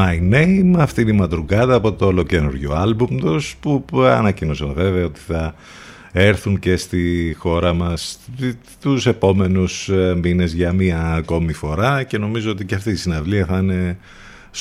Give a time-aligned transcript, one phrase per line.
[0.00, 5.04] My Name, αυτή είναι η ματρουγκάδα από το ολοκένουργιο άλμπουμ τους που που ανακοίνωσαν βέβαια
[5.04, 5.54] ότι θα
[6.12, 8.20] έρθουν και στη χώρα μας
[8.80, 13.46] τους επόμενους ε, μήνες για μία ακόμη φορά και νομίζω ότι και αυτή η συναυλία
[13.46, 13.98] θα είναι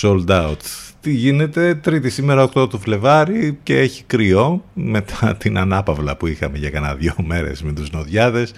[0.01, 0.57] sold out.
[1.01, 6.57] Τι γίνεται, τρίτη σήμερα 8 του Φλεβάρι και έχει κρυό μετά την ανάπαυλα που είχαμε
[6.57, 8.53] για κανένα δύο μέρες με τους νοδιάδες.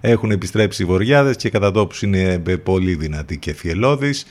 [0.00, 4.26] Έχουν επιστρέψει οι βοριάδες και κατά τόπους είναι πολύ δυνατοί και φιελώδεις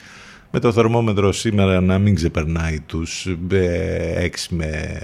[0.54, 4.98] με το θερμόμετρο σήμερα να μην ξεπερνάει τους 6 με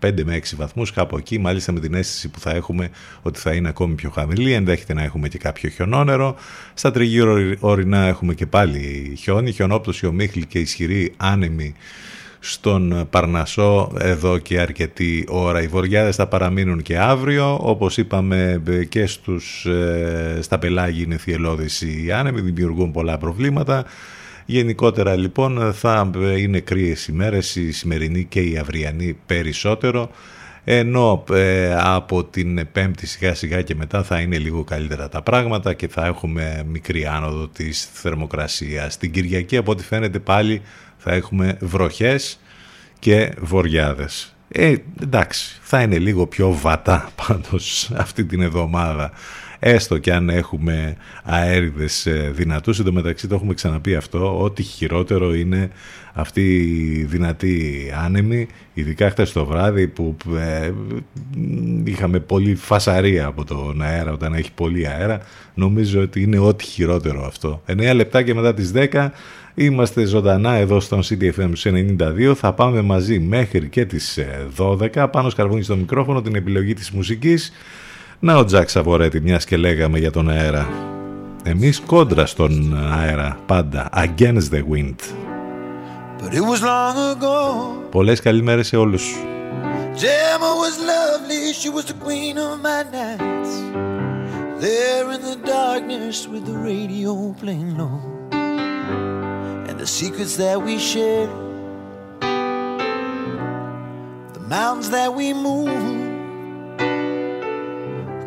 [0.00, 2.90] 5 με 6 βαθμούς κάπου εκεί, μάλιστα με την αίσθηση που θα έχουμε
[3.22, 6.36] ότι θα είναι ακόμη πιο χαμηλή, ενδέχεται να έχουμε και κάποιο χιονόνερο.
[6.74, 11.74] Στα τριγύρω ορεινά έχουμε και πάλι χιόνι, χιονόπτωση, ομίχλη και ισχυρή άνεμη
[12.40, 15.62] στον Παρνασό εδώ και αρκετή ώρα.
[15.62, 21.80] Οι βοριάδες θα παραμείνουν και αύριο, όπως είπαμε και στους, ε, στα πελάγη είναι θυελώδης
[21.80, 23.84] οι άνεμοι, δημιουργούν πολλά προβλήματα.
[24.50, 30.10] Γενικότερα λοιπόν θα είναι κρύες ημέρες, η σημερινή και η αυριανή περισσότερο,
[30.64, 35.74] ενώ ε, από την πέμπτη σιγά σιγά και μετά θα είναι λίγο καλύτερα τα πράγματα
[35.74, 38.96] και θα έχουμε μικρή άνοδο της θερμοκρασίας.
[38.96, 40.62] Την Κυριακή από ό,τι φαίνεται πάλι
[40.96, 42.40] θα έχουμε βροχές
[42.98, 44.36] και βοριάδες.
[44.48, 49.12] Ε, εντάξει, θα είναι λίγο πιο βατά πάντως αυτή την εβδομάδα
[49.60, 52.78] έστω και αν έχουμε αέριδες δυνατούς.
[52.78, 55.70] Εν τω μεταξύ το έχουμε ξαναπεί αυτό, ότι χειρότερο είναι
[56.12, 56.56] αυτή
[56.98, 60.72] η δυνατή άνεμη, ειδικά χτες το βράδυ που ε,
[61.84, 65.20] είχαμε πολύ φασαρία από τον αέρα όταν έχει πολύ αέρα.
[65.54, 67.62] Νομίζω ότι είναι ό,τι χειρότερο αυτό.
[67.66, 69.08] 9 λεπτά και μετά τις 10
[69.54, 72.32] Είμαστε ζωντανά εδώ στον CDFM 92.
[72.36, 74.18] Θα πάμε μαζί μέχρι και τις
[74.56, 75.06] 12.
[75.12, 77.52] Πάνω σκαρβούνι στο μικρόφωνο την επιλογή της μουσικής.
[78.22, 80.68] Να ο Τζακ Σαβορέτη, μιας και λέγαμε για τον αέρα.
[81.44, 83.88] Εμείς κόντρα στον αέρα, πάντα.
[83.94, 84.96] Against the wind.
[86.18, 87.36] But it was long ago.
[87.90, 89.14] Πολλές καλημέρες σε όλους.
[89.94, 93.52] Gemma was lovely, she was the queen of my nights.
[94.60, 97.12] There in the darkness with the radio
[97.42, 97.98] playing low.
[99.68, 101.32] And the secrets that we shared.
[104.36, 106.09] The mountains that we moved.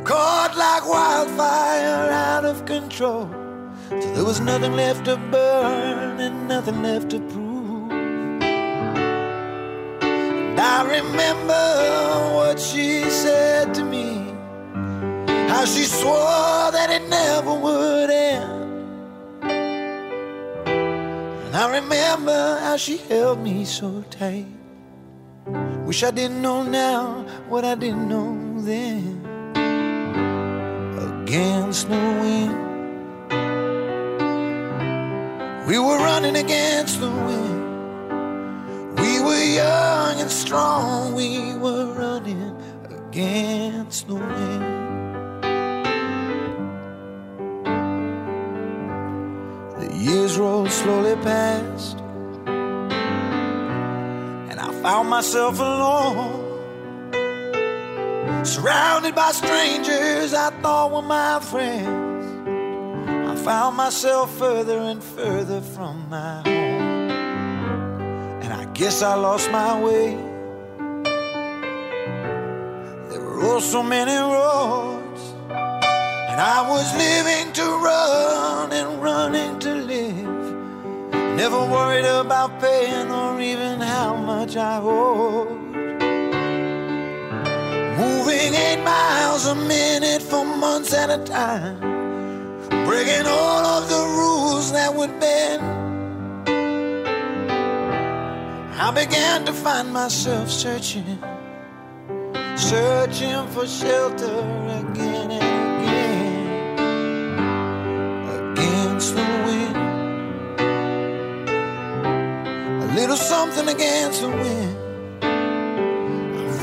[0.10, 3.30] Like wildfire out of control.
[3.90, 7.92] Till there was nothing left to burn and nothing left to prove.
[10.02, 11.64] And I remember
[12.36, 14.08] what she said to me.
[15.50, 18.52] How she swore that it never would end.
[21.46, 24.48] And I remember how she held me so tight.
[25.86, 29.13] Wish I didn't know now what I didn't know then.
[31.34, 32.54] Against the wind.
[35.68, 39.00] We were running against the wind.
[39.00, 41.16] We were young and strong.
[41.16, 44.64] We were running against the wind.
[49.80, 51.98] The years rolled slowly past.
[54.52, 56.43] And I found myself alone.
[58.44, 62.26] Surrounded by strangers I thought were my friends.
[63.08, 67.12] I found myself further and further from my home.
[68.44, 70.18] And I guess I lost my way.
[73.10, 75.22] There were oh so many roads.
[75.50, 81.38] And I was living to run and running to live.
[81.38, 85.63] Never worried about paying or even how much I owed.
[88.04, 91.80] Moving eight miles a minute for months at a time.
[92.88, 95.64] Breaking all of the rules that would bend.
[98.86, 101.18] I began to find myself searching,
[102.58, 104.40] searching for shelter
[104.82, 106.46] again and again.
[108.40, 109.76] Against the wind.
[112.84, 114.63] A little something against the wind.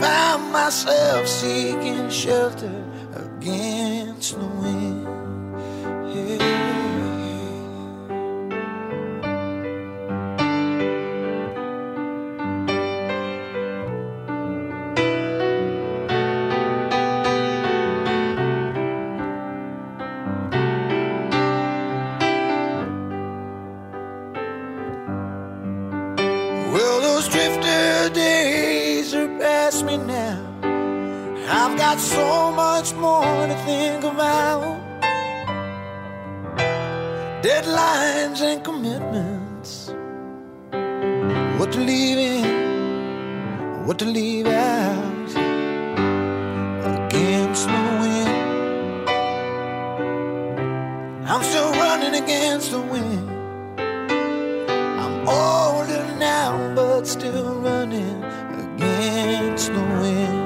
[0.01, 5.00] Found myself seeking shelter against the wind.
[31.91, 34.79] Got so much more to think about.
[37.43, 39.89] Deadlines and commitments.
[41.59, 45.31] What to leave in, what to leave out.
[46.97, 48.39] Against the wind.
[51.29, 53.29] I'm still running against the wind.
[55.03, 58.23] I'm older now, but still running
[58.65, 60.40] against the wind.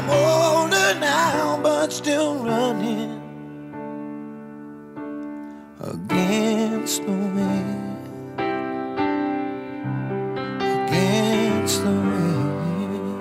[0.00, 3.12] I'm older now, but still running
[5.80, 7.98] against the wind.
[10.76, 13.20] Against the wind.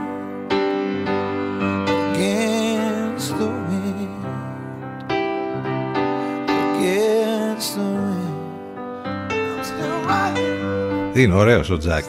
[1.98, 4.26] Against the wind.
[6.60, 8.36] Against the wind.
[9.32, 11.18] I'm still riding.
[11.18, 12.04] Είναι ωραίος ο Τζακ.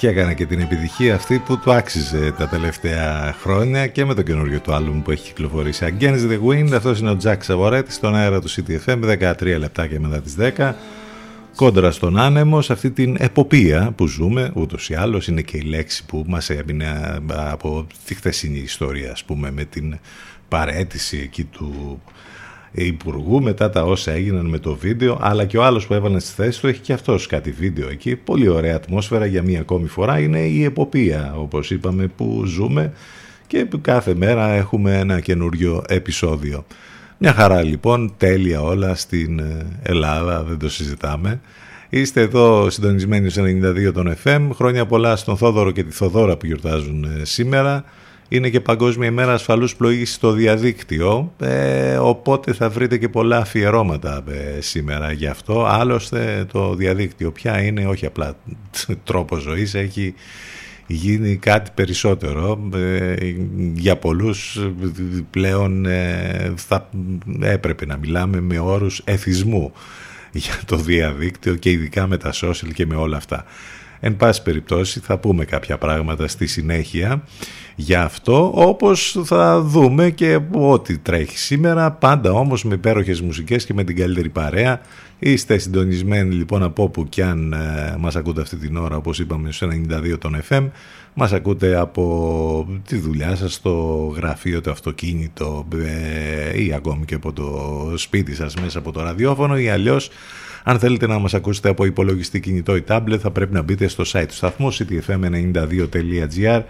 [0.00, 4.22] Και έκανε και την επιτυχία αυτή που του άξιζε τα τελευταία χρόνια και με το
[4.22, 5.94] καινούριο του άλμπουμ που έχει κυκλοφορήσει.
[5.98, 10.00] Against the Wind, αυτός είναι ο Τζακ Σαβορέτης στον αέρα του CTFM, 13 λεπτά και
[10.00, 10.74] μετά τις 10.
[11.56, 15.60] Κόντρα στον άνεμο, σε αυτή την εποπία που ζούμε, ούτως ή άλλως είναι και η
[15.60, 19.98] λέξη που μας έμεινε από τη χθεσινή ιστορία, ας πούμε, με την
[20.48, 22.00] παρέτηση εκεί του
[22.72, 26.42] υπουργού μετά τα όσα έγιναν με το βίντεο αλλά και ο άλλος που έβαλε στη
[26.42, 28.16] θέση του έχει και αυτός κάτι βίντεο εκεί.
[28.16, 30.18] Πολύ ωραία ατμόσφαιρα για μία ακόμη φορά.
[30.18, 32.92] Είναι η εποπία όπως είπαμε που ζούμε
[33.46, 36.64] και κάθε μέρα έχουμε ένα καινούριο επεισόδιο.
[37.18, 41.40] Μια χαρά λοιπόν τέλεια όλα στην ε, Ελλάδα δεν το συζητάμε.
[41.88, 44.48] Είστε εδώ συντονισμένοι στο 92 των FM.
[44.54, 47.84] Χρόνια πολλά στον Θόδωρο και τη Θοδόρα που γιορτάζουν ε, σήμερα
[48.32, 54.24] είναι και Παγκόσμια ημέρα ασφαλούς πλοήγησης στο διαδίκτυο, ε, οπότε θα βρείτε και πολλά αφιερώματα
[54.28, 55.64] ε, σήμερα γι' αυτό.
[55.64, 58.36] Άλλωστε το διαδίκτυο πια είναι όχι απλά
[59.04, 60.14] τρόπο ζωής, έχει
[60.86, 62.68] γίνει κάτι περισσότερο.
[62.74, 63.14] Ε,
[63.74, 64.58] για πολλούς
[65.30, 65.86] πλέον
[66.54, 66.88] θα
[67.40, 69.72] έπρεπε να μιλάμε με όρους εθισμού
[70.32, 73.44] για το διαδίκτυο και ειδικά με τα social και με όλα αυτά.
[74.00, 77.22] Εν πάση περιπτώσει θα πούμε κάποια πράγματα στη συνέχεια
[77.76, 81.90] για αυτό όπως θα δούμε και ό,τι τρέχει σήμερα.
[81.90, 84.80] Πάντα όμως με υπέροχες μουσικές και με την καλύτερη παρέα.
[85.18, 89.52] Είστε συντονισμένοι λοιπόν από όπου κι αν ε, μας ακούτε αυτή την ώρα όπως είπαμε
[89.52, 89.68] στο
[90.12, 90.68] 92 των FM
[91.14, 93.72] μας ακούτε από τη δουλειά σας στο
[94.16, 99.58] γραφείο, το αυτοκίνητο ε, ή ακόμη και από το σπίτι σας μέσα από το ραδιόφωνο
[99.58, 100.10] ή αλλιώς
[100.64, 104.04] αν θέλετε να μας ακούσετε από υπολογιστή κινητό ή τάμπλετ θα πρέπει να μπείτε στο
[104.06, 106.62] site του σταθμού ctfm92.gr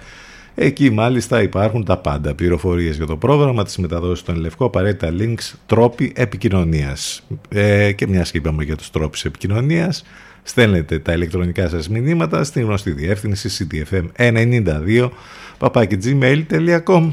[0.54, 5.54] Εκεί μάλιστα υπάρχουν τα πάντα, πληροφορίες για το πρόγραμμα, τις μεταδόσεις των Λευκό, απαραίτητα links,
[5.66, 7.26] τρόποι επικοινωνίας.
[7.48, 10.04] Ε, και μια και είπαμε για τους τρόπους επικοινωνίας,
[10.42, 15.10] στέλνετε τα ηλεκτρονικά σας μηνύματα στην γνωστή διεύθυνση ctfm92
[15.58, 17.10] papakigmail.com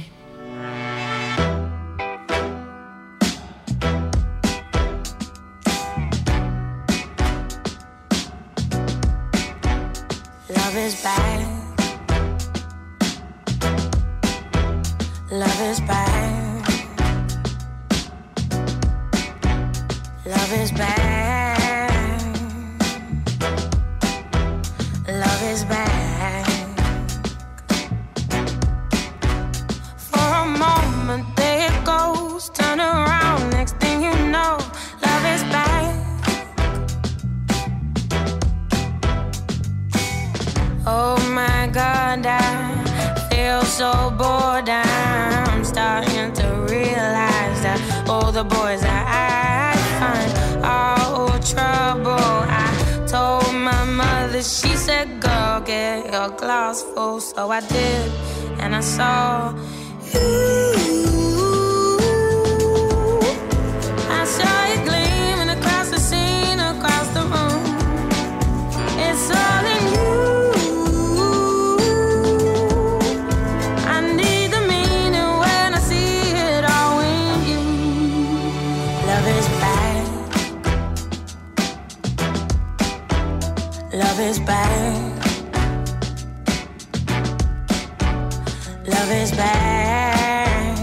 [88.98, 90.80] Love is back.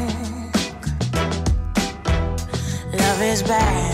[2.93, 3.94] Love is back.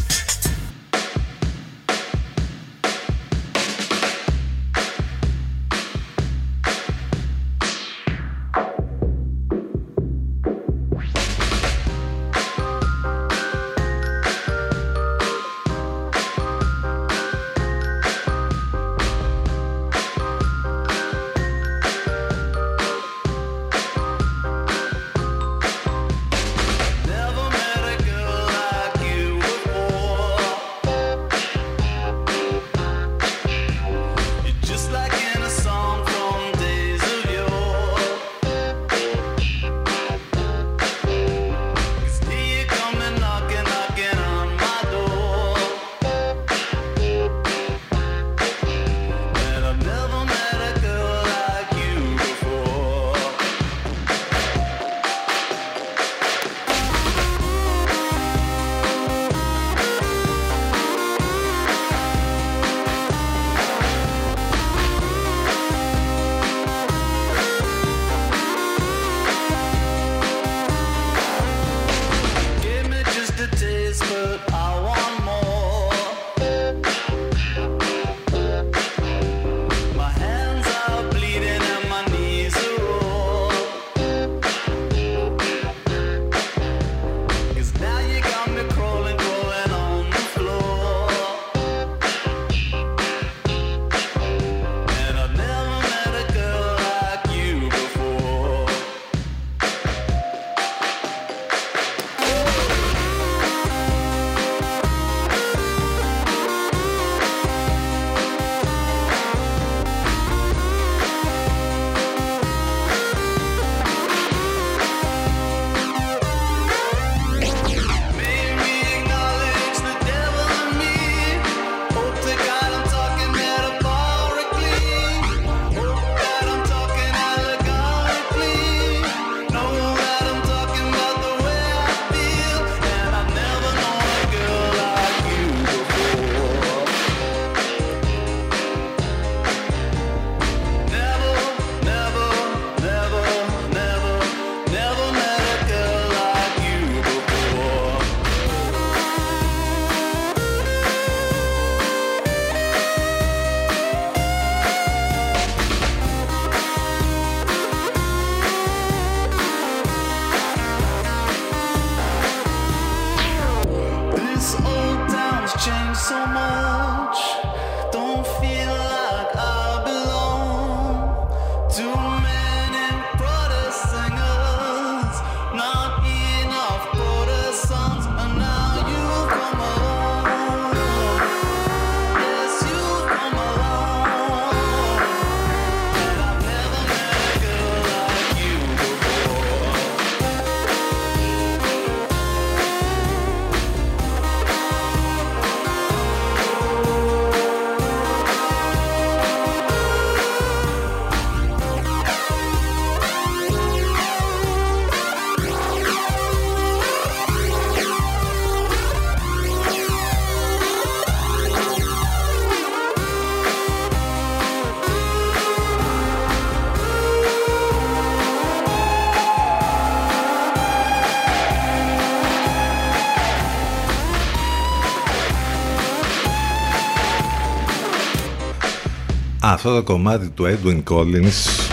[229.63, 231.69] Αυτό το κομμάτι του Edwin Collins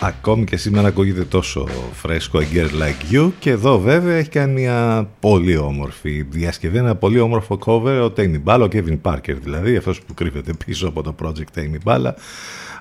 [0.00, 3.30] ακόμη και σήμερα ακούγεται τόσο φρέσκο A Girl Like You.
[3.38, 8.10] Και εδώ βέβαια έχει κάνει μια πολύ όμορφη διασκευή, ένα πολύ όμορφο cover.
[8.10, 11.78] Ο Tame Ball, ο Kevin Parker δηλαδή, αυτός που κρύβεται πίσω από το project Tame
[11.84, 12.12] Ball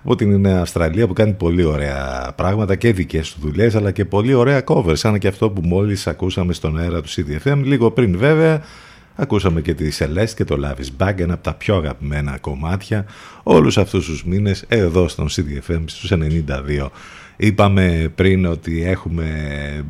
[0.04, 4.34] από την Αυστραλία που κάνει πολύ ωραία πράγματα και δικές του δουλειές αλλά και πολύ
[4.34, 8.62] ωραία covers σαν και αυτό που μόλις ακούσαμε στον αέρα του CDFM λίγο πριν βέβαια
[9.20, 13.06] Ακούσαμε και τη Celeste και το Love is Back, ένα από τα πιο αγαπημένα κομμάτια
[13.44, 16.88] όλους αυτούς τους μήνες εδώ στον CDFM στους 92.
[17.38, 19.26] Είπαμε πριν ότι έχουμε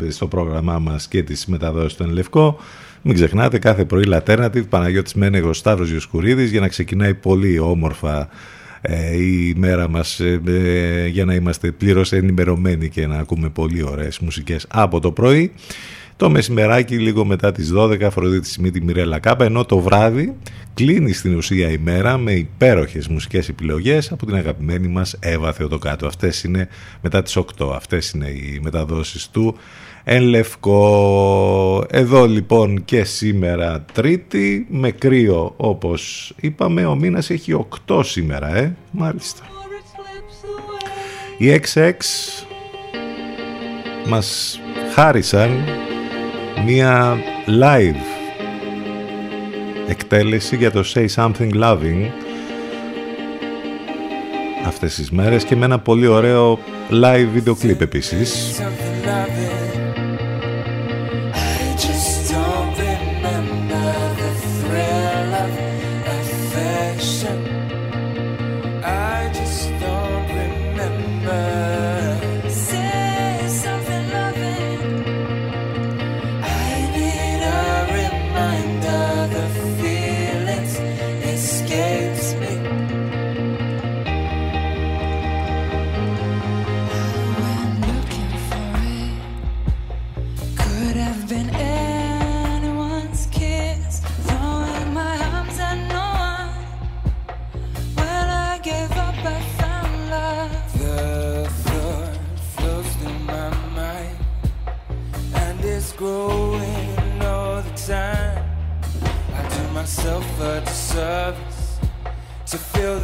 [0.10, 2.60] στο πρόγραμμά μας και τις μεταδόσεις του Ενλευκό.
[3.02, 8.30] Μην ξεχνάτε κάθε πρωί Alternative, Παναγιώτης Μένεγος, Σταύρος Γιοσκουρίδης για να ξεκινάει πολύ όμορφα
[8.82, 13.84] ε, η μέρα μας ε, ε, για να είμαστε πλήρως ενημερωμένοι και να ακούμε πολύ
[13.84, 15.52] ωραίες μουσικές από το πρωί.
[16.18, 20.36] Το μεσημεράκι λίγο μετά τις 12 Αφροδίτη Σιμίτη Μιρέλα Κάπα ενώ το βράδυ
[20.74, 26.08] κλείνει στην ουσία η μέρα με υπέροχες μουσικές επιλογές από την αγαπημένη μας Εύα Θεοδοκάτου.
[26.08, 26.68] Αυτές είναι
[27.02, 29.58] μετά τις 8, αυτές είναι οι μεταδόσεις του
[30.04, 31.86] εν λευκό.
[31.90, 38.76] Εδώ λοιπόν και σήμερα τρίτη με κρύο όπως είπαμε ο μήνας έχει 8 σήμερα ε
[38.92, 39.44] μάλιστα.
[41.38, 41.92] Οι XX
[44.08, 44.60] μας
[44.94, 45.52] χάρισαν
[46.66, 47.18] μία
[47.62, 48.02] live
[49.88, 52.06] εκτέλεση για το Say Something Loving
[54.68, 58.60] αυτές τις μέρες και με ένα πολύ ωραίο live βίντεο κλιπ επίσης.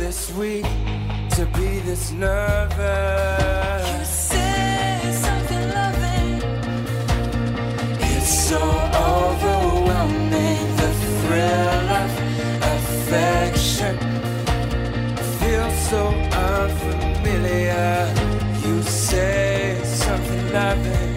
[0.04, 0.66] This weak,
[1.30, 3.88] to be this nervous.
[3.90, 6.42] You say something loving.
[8.12, 8.62] It's so
[9.16, 12.12] overwhelming, the thrill of
[12.76, 13.96] affection
[15.40, 16.02] feels so
[16.52, 18.14] unfamiliar.
[18.66, 21.16] You say something loving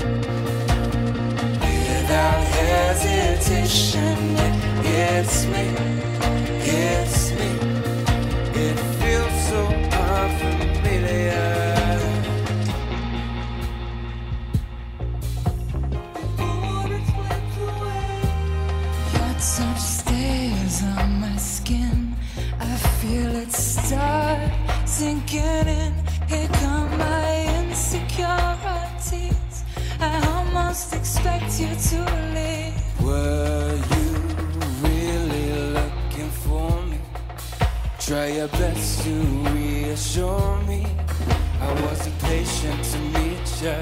[1.61, 4.17] without hesitation.
[4.47, 4.55] It
[4.87, 5.65] hits me,
[24.97, 25.93] sinking in.
[26.27, 27.31] Here come my
[27.61, 29.57] insecurities.
[30.01, 31.99] I almost expect you to
[32.37, 32.81] leave.
[33.05, 34.07] Were you
[34.87, 36.99] really looking for me?
[37.99, 39.15] Try your best to
[39.55, 40.87] reassure me.
[41.61, 43.81] I wasn't patient to meet you.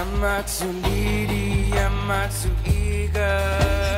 [0.00, 1.72] Am I too needy?
[1.72, 3.97] Am I too eager?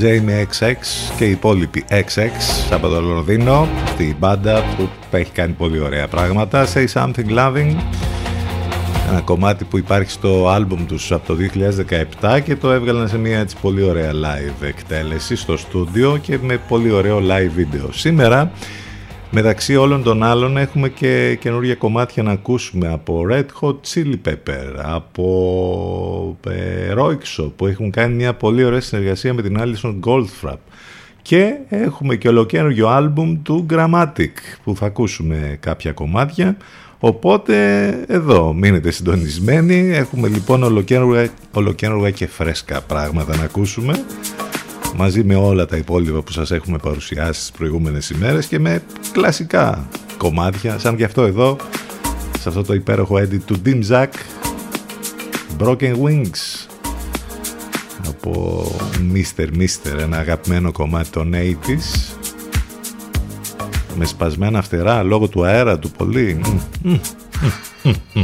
[0.00, 0.74] Jamie XX
[1.16, 2.28] και οι υπόλοιποι XX
[2.70, 6.66] από το Λονδίνο, στη μπάντα που έχει κάνει πολύ ωραία πράγματα.
[6.74, 7.76] Say Something Loving,
[9.10, 11.36] ένα κομμάτι που υπάρχει στο άλμπουμ τους από το
[12.20, 16.60] 2017 και το έβγαλαν σε μια έτσι πολύ ωραία live εκτέλεση στο στούντιο και με
[16.68, 17.92] πολύ ωραίο live βίντεο.
[17.92, 18.50] Σήμερα
[19.30, 24.74] Μεταξύ όλων των άλλων έχουμε και καινούργια κομμάτια να ακούσουμε από Red Hot Chili Pepper,
[24.76, 30.58] από ε, Roixo που έχουν κάνει μια πολύ ωραία συνεργασία με την Alison Goldfrapp.
[31.22, 34.32] Και έχουμε και ολοκαίριο άλμπουμ του Grammatic
[34.64, 36.56] που θα ακούσουμε κάποια κομμάτια.
[36.98, 39.90] Οπότε εδώ μείνετε συντονισμένοι.
[39.90, 44.04] Έχουμε λοιπόν ολοκαίρια, ολοκαίρια και φρέσκα πράγματα να ακούσουμε
[44.96, 48.82] μαζί με όλα τα υπόλοιπα που σας έχουμε παρουσιάσει τις προηγούμενες ημέρες και με
[49.12, 51.56] κλασικά κομμάτια, σαν και αυτό εδώ,
[52.38, 54.08] σε αυτό το υπέροχο edit του Dim Zack,
[55.58, 56.66] Broken Wings,
[58.06, 58.64] από
[59.14, 59.46] Mr.
[59.58, 62.14] Mister, ένα αγαπημένο κομμάτι των 80's,
[63.96, 66.40] με σπασμένα φτερά λόγω του αέρα του πολύ.
[66.44, 66.98] Μμ, μμ,
[67.82, 68.22] μμ, μμ.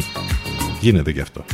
[0.80, 1.44] Γίνεται και αυτό.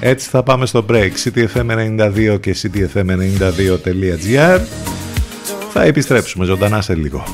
[0.00, 1.10] Έτσι θα πάμε στο break.
[1.24, 4.60] CTFM92 και CTFM92.gr
[5.72, 7.24] Θα επιστρέψουμε ζωντανά σε λίγο.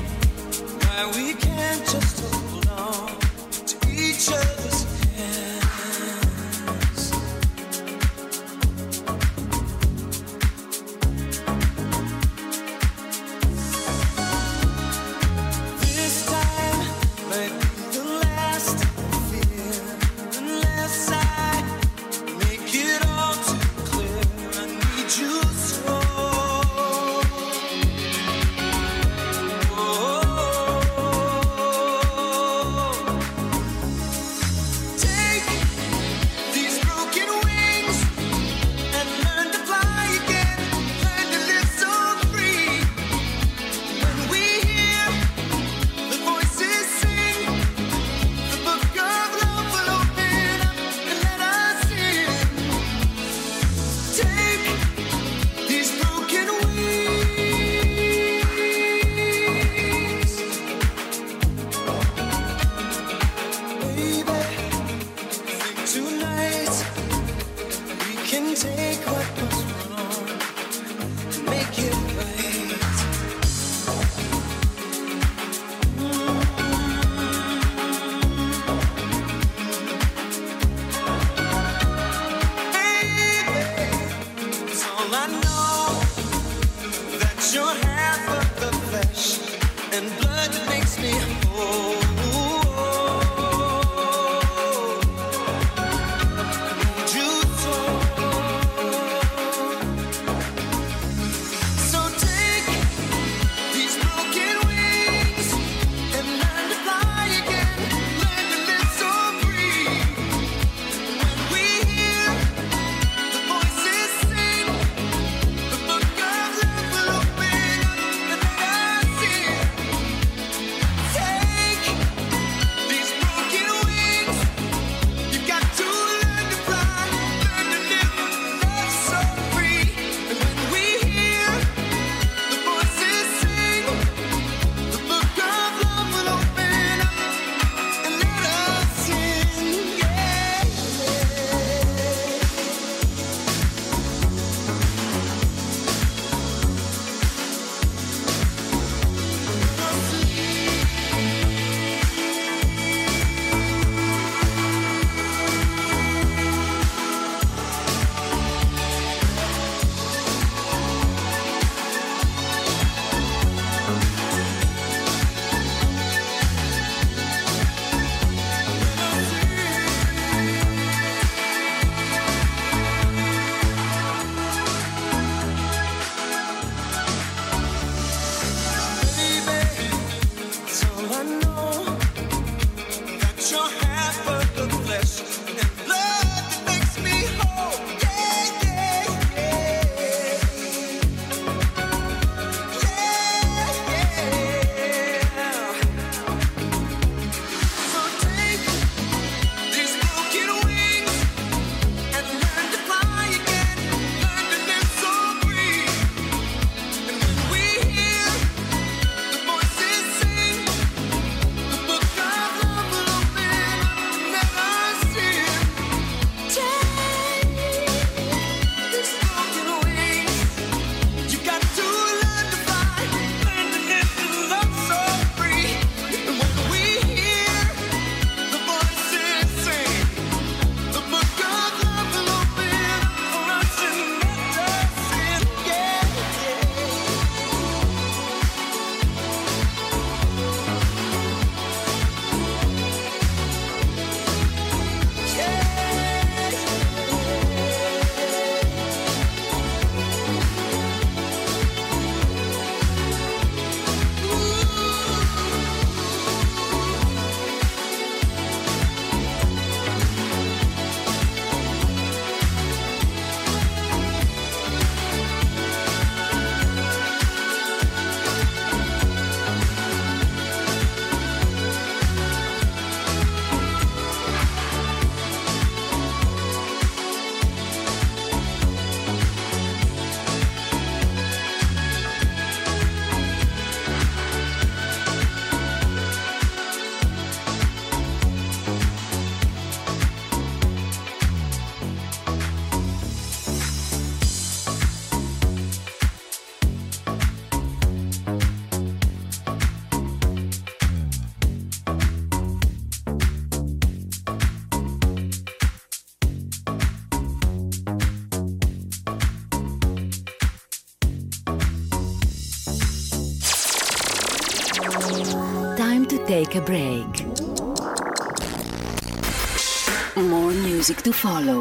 [320.86, 321.60] Music to follow.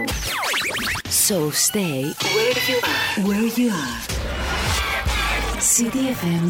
[1.26, 2.00] So stay
[2.36, 3.08] where you are.
[3.28, 4.00] Where you are.
[5.74, 6.46] CDFM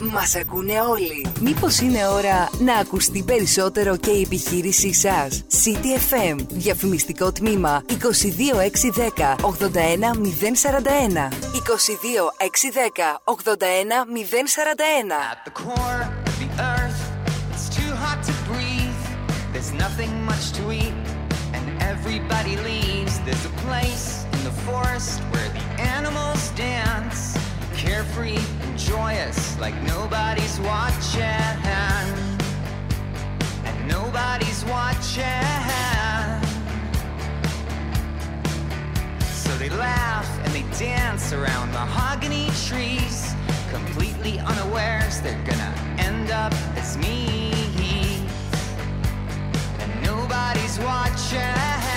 [0.00, 0.10] 92.
[0.12, 1.26] Μας ακούνε όλοι.
[1.40, 11.28] Μήπως είναι ώρα να ακουστεί περισσότερο και η επιχείρησή σας; CTFM, διαφημιστικό τμήμα 22610 81041.
[11.52, 13.34] 22610 81041.
[15.32, 16.89] At the core of the earth,
[22.12, 23.20] everybody leaves.
[23.20, 27.38] There's a place in the forest where the animals dance,
[27.76, 31.22] carefree and joyous, like nobody's watching.
[33.64, 35.22] And nobody's watching.
[39.30, 43.34] So they laugh and they dance around mahogany trees,
[43.70, 47.52] completely unawares they're gonna end up as me.
[49.78, 51.89] And nobody's watching.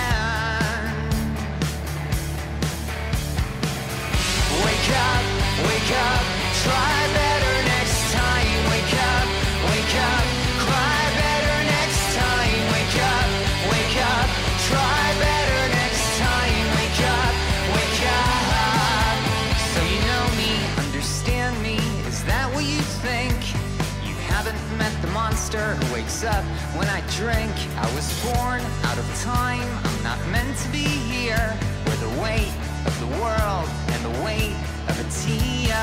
[25.56, 26.44] Who wakes up
[26.76, 27.52] when I drink.
[27.76, 31.56] I was born out of time, I'm not meant to be here.
[31.84, 32.52] Where the weight
[32.86, 34.52] of the world the weight
[34.88, 35.74] of a tear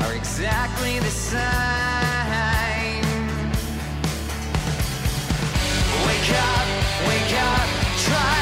[0.00, 1.42] are exactly the same.
[6.06, 6.66] Wake up,
[7.08, 7.68] wake up,
[8.06, 8.41] try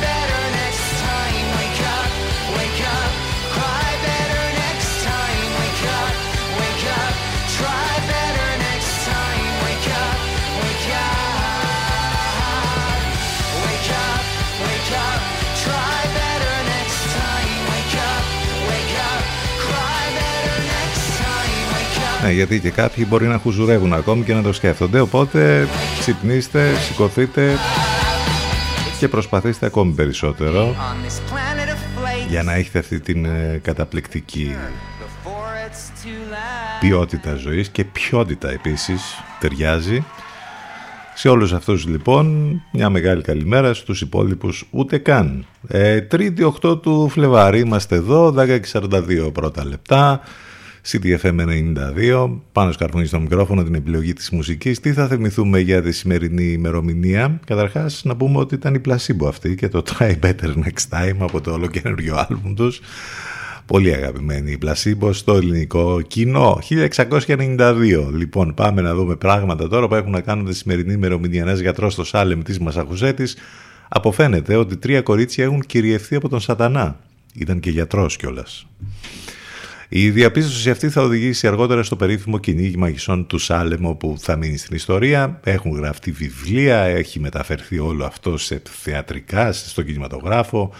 [22.31, 24.99] Ναι, γιατί και κάποιοι μπορεί να χουζουρεύουν ακόμη και να το σκέφτονται.
[24.99, 25.67] Οπότε
[25.99, 27.57] ξυπνήστε, σηκωθείτε
[28.99, 33.59] και προσπαθήστε ακόμη περισσότερο On this planet of flakes, για να έχετε αυτή την ε,
[33.63, 34.55] καταπληκτική
[35.01, 36.79] before it's too late.
[36.79, 39.01] ποιότητα ζωής και ποιότητα επίσης
[39.39, 40.05] ταιριάζει.
[41.13, 45.45] Σε όλους αυτούς λοιπόν μια μεγάλη καλημέρα στους υπόλοιπους ούτε καν.
[45.67, 50.21] Ε, τρίτη 8 του Φλεβάρι είμαστε εδώ, 10.42 πρώτα λεπτά.
[50.87, 51.39] CTFM
[52.03, 54.79] 92, πάνω σκαρφούνι στο μικρόφωνο την επιλογή της μουσικής.
[54.79, 59.55] Τι θα θυμηθούμε για τη σημερινή ημερομηνία; Καταρχάς να πούμε ότι ήταν η Placebo αυτή
[59.55, 62.79] και το Try Better Next Time από το ολοκένουργιο άλμπουμ τους.
[63.65, 66.59] Πολύ αγαπημένη η Placebo στο ελληνικό κοινό.
[66.69, 68.09] 1692.
[68.13, 71.41] Λοιπόν, πάμε να δούμε πράγματα τώρα που έχουν να κάνουν τη σημερινή ημερομηνία.
[71.41, 73.37] Ένας γιατρός στο Σάλεμ της Μασαχουσέτης
[73.87, 76.99] αποφαίνεται ότι τρία κορίτσια έχουν κυριευθεί από τον Σατανά.
[77.33, 78.65] Ήταν και γιατρός κιόλας.
[79.93, 84.57] Η διαπίστωση αυτή θα οδηγήσει αργότερα στο περίφημο κυνήγι μαγισσών του Σάλεμ όπου θα μείνει
[84.57, 85.39] στην ιστορία.
[85.43, 90.73] Έχουν γραφτεί βιβλία, έχει μεταφερθεί όλο αυτό σε θεατρικά, στον κινηματογράφο.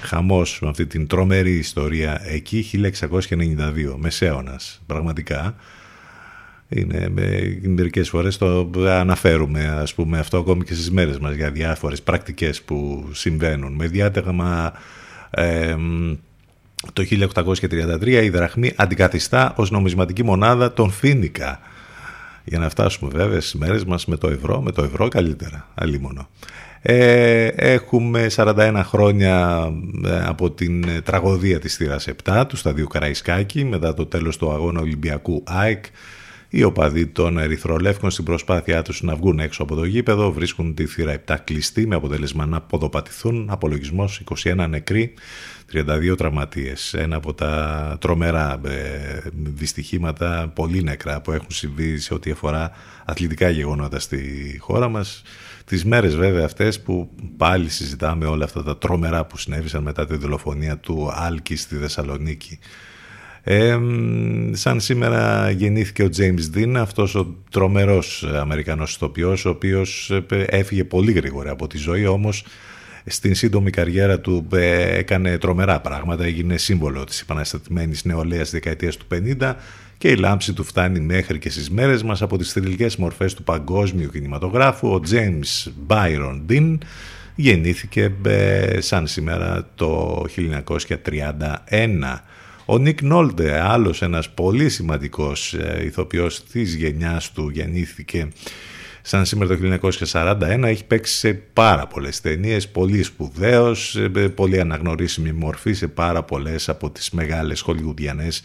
[0.00, 5.54] Χαμός με αυτή την τρομερή ιστορία εκεί 1692, μεσαίωνας πραγματικά.
[6.68, 11.50] Είναι, με, μερικές φορές το αναφέρουμε ας πούμε αυτό ακόμη και στις μέρες μας για
[11.50, 13.72] διάφορες πρακτικές που συμβαίνουν.
[13.72, 14.72] Με διάταγμα
[15.30, 15.76] ε,
[16.92, 17.02] το
[18.00, 21.60] 1833 η δραχμή αντικαθιστά ως νομισματική μονάδα τον Φίνικα.
[22.44, 26.28] Για να φτάσουμε βέβαια στις μέρες μας με το ευρώ, με το ευρώ καλύτερα, αλίμονο.
[26.82, 29.66] Ε, έχουμε 41 χρόνια
[30.06, 34.50] ε, από την ε, τραγωδία της θύρας 7 του σταδίου Καραϊσκάκη μετά το τέλος του
[34.52, 35.84] αγώνα Ολυμπιακού ΑΕΚ
[36.48, 40.86] Οι οπαδοί των Ερυθρολεύκων στην προσπάθειά τους να βγουν έξω από το γήπεδο βρίσκουν τη
[40.86, 43.48] θύρα 7 κλειστή με αποτέλεσμα να ποδοπατηθούν.
[43.50, 45.14] Απολογισμός 21 νεκροί,
[45.72, 46.94] 32 τραυματίες.
[46.94, 52.70] Ένα από τα τρομερά ε, δυστυχήματα, πολύ νεκρά που έχουν συμβεί σε ό,τι αφορά
[53.04, 55.22] αθλητικά γεγονότα στη χώρα μας.
[55.64, 60.16] Τις μέρες βέβαια αυτές που πάλι συζητάμε όλα αυτά τα τρομερά που συνέβησαν μετά τη
[60.16, 62.58] δολοφονία του Άλκη στη Θεσσαλονίκη.
[63.42, 63.78] Ε,
[64.52, 70.84] σαν σήμερα γεννήθηκε ο James Dean, αυτός ο τρομερός Αμερικανός ηθοποιός, ο οποίος ε, έφυγε
[70.84, 72.44] πολύ γρήγορα από τη ζωή, όμως
[73.06, 79.06] στην σύντομη καριέρα του ε, έκανε τρομερά πράγματα, έγινε σύμβολο της επαναστατημένης νεολαίας δεκαετίας του
[79.38, 79.54] 50
[79.98, 83.42] και η λάμψη του φτάνει μέχρι και στις μέρες μας από τις θρηλυκές μορφές του
[83.42, 84.88] παγκόσμιου κινηματογράφου.
[84.88, 86.78] Ο James Byron Dean
[87.34, 92.18] γεννήθηκε ε, σαν σήμερα το 1931.
[92.64, 98.28] Ο Νίκ Νόλτε, άλλος ένας πολύ σημαντικός ε, ηθοποιός της γενιάς του, γεννήθηκε
[99.02, 99.78] σαν σήμερα το
[100.12, 106.22] 1941, έχει παίξει σε πάρα πολλές ταινίες, πολύ σπουδαίος, ε, πολύ αναγνωρίσιμη μορφή σε πάρα
[106.22, 108.44] πολλές από τις μεγάλες χολιγουδιανές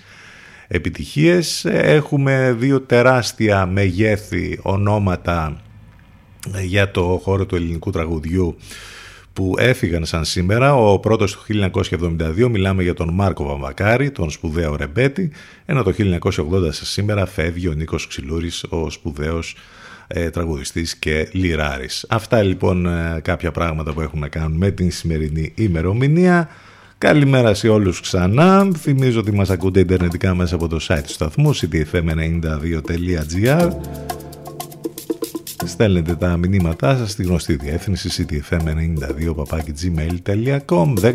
[0.68, 1.66] επιτυχίες.
[1.66, 5.62] Έχουμε δύο τεράστια μεγέθη ονόματα
[6.64, 8.58] για το χώρο του ελληνικού τραγουδιού
[9.34, 10.76] που έφυγαν σαν σήμερα.
[10.76, 15.32] Ο πρώτος το 1972 μιλάμε για τον Μάρκο Βαμβακάρη, τον σπουδαίο Ρεμπέτη,
[15.66, 19.56] ενώ το 1980 σαν σήμερα φεύγει ο Νίκος Ξυλούρης, ο σπουδαίος
[20.08, 22.06] ε, τραγουδιστής και λιράρης.
[22.10, 26.49] Αυτά λοιπόν ε, κάποια πράγματα που έχουν να κάνουν με την σημερινή ημερομηνία.
[26.97, 28.68] Καλημέρα σε όλους ξανά.
[28.78, 33.70] Θυμίζω ότι μας ακούτε ιντερνετικά μέσα από το site του σταθμού ctfm92.gr
[35.66, 39.34] Στέλνετε τα μηνύματά σας στη γνωστή διεύθυνση ctfm92
[41.01, 41.06] 1045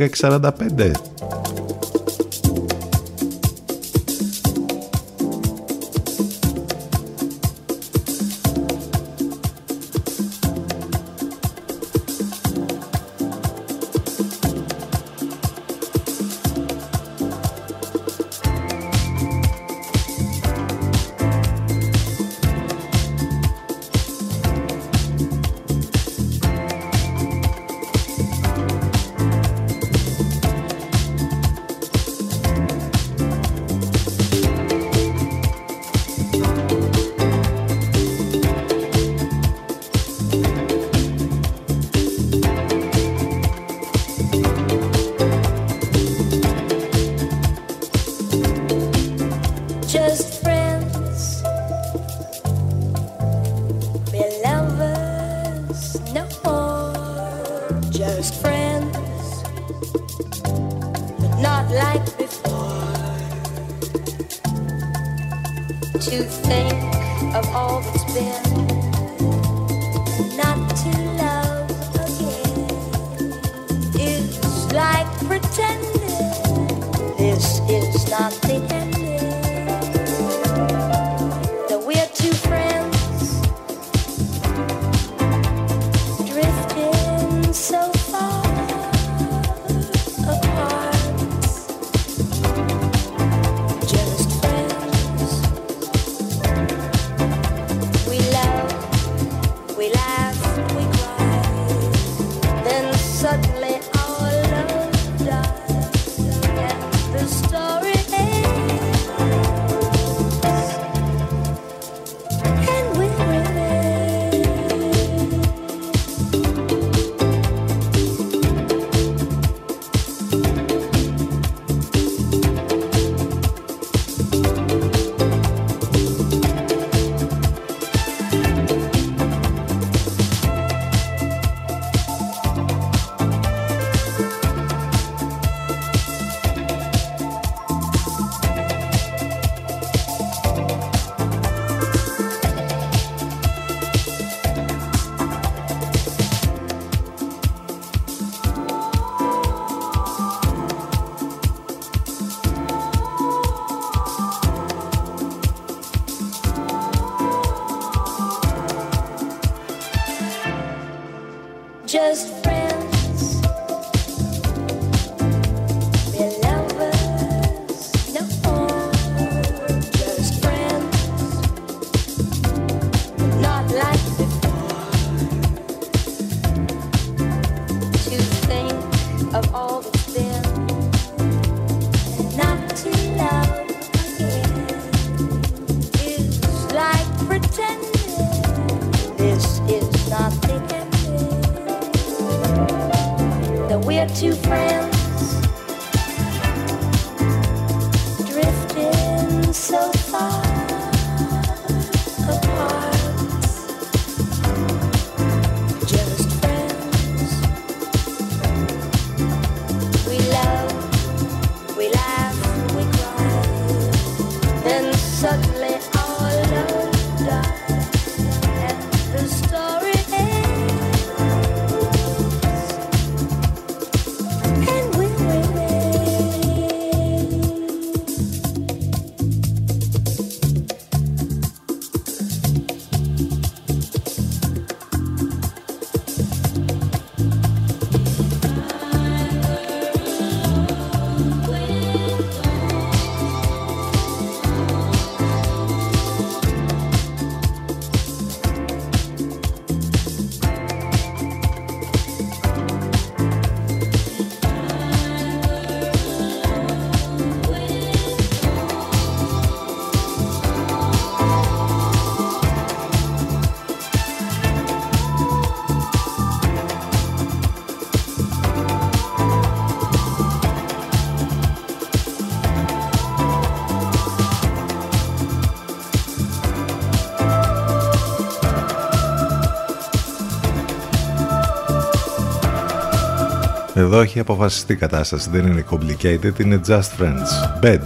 [283.80, 287.62] Εδώ έχει αποφασιστεί η κατάσταση, δεν είναι complicated, είναι just friends.
[287.62, 287.80] Bed.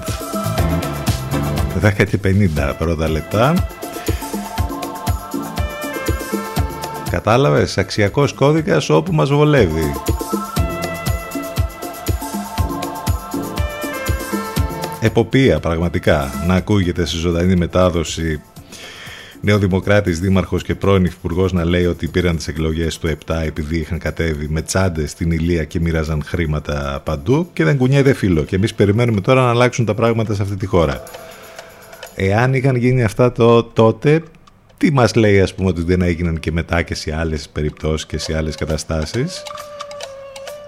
[1.82, 3.68] 10 και 50 πρώτα λεπτά.
[7.11, 9.92] Κατάλαβες, αξιακός κώδικας όπου μας βολεύει.
[15.01, 18.42] Εποπία πραγματικά να ακούγεται στη ζωντανή μετάδοση
[19.45, 23.99] νεοδημοκράτης δήμαρχος και πρώην υπουργό να λέει ότι πήραν τις εκλογές του 7 επειδή είχαν
[23.99, 28.74] κατέβει με τσάντες στην Ηλία και μοίραζαν χρήματα παντού και δεν κουνιέται φίλο και εμείς
[28.74, 31.03] περιμένουμε τώρα να αλλάξουν τα πράγματα σε αυτή τη χώρα.
[32.14, 34.22] Εάν είχαν γίνει αυτά το, τότε,
[34.76, 38.18] τι μας λέει ας πούμε ότι δεν έγιναν και μετά και σε άλλες περιπτώσεις και
[38.18, 39.42] σε άλλες καταστάσεις;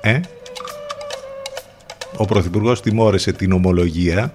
[0.01, 0.21] Ε;
[2.17, 4.35] Ο Πρωθυπουργός τιμώρεσε την ομολογία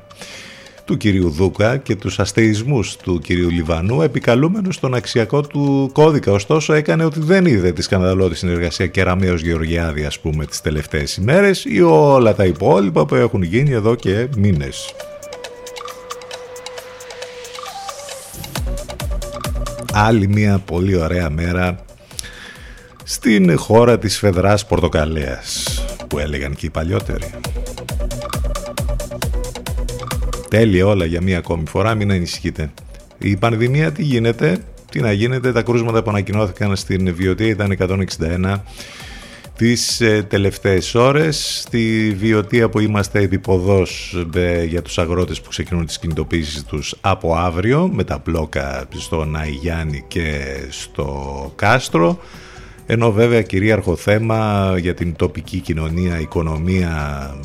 [0.86, 6.32] του κυρίου Δούκα και τους αστεισμούς του κυρίου Λιβανού επικαλούμενος στον αξιακό του κώδικα.
[6.32, 11.66] Ωστόσο έκανε ότι δεν είδε τη σκανδαλώδη συνεργασία Κεραμέως Γεωργιάδη ας πούμε τις τελευταίες ημέρες
[11.66, 14.94] ή όλα τα υπόλοιπα που έχουν γίνει εδώ και μήνες.
[19.94, 21.86] Άλλη μια πολύ ωραία μέρα
[23.04, 27.34] στην χώρα της Φεδράς Πορτοκαλίας που έλεγαν και οι παλιότεροι.
[30.52, 32.72] Τέλεια όλα για μία ακόμη φορά, μην ανησυχείτε.
[33.18, 38.60] Η πανδημία τι γίνεται, τι να γίνεται, τα κρούσματα που ανακοινώθηκαν στην Βιωτία ήταν 161
[39.58, 41.60] τις ε, τελευταίες ώρες.
[41.62, 47.36] Στη Βιωτία που είμαστε επιποδός ε, για τους αγρότες που ξεκινούν τις κινητοποίησεις τους από
[47.36, 52.20] αύριο με τα μπλόκα στον Αϊγιάννη και στο Κάστρο
[52.86, 56.90] ενώ βέβαια κυρίαρχο θέμα για την τοπική κοινωνία, οικονομία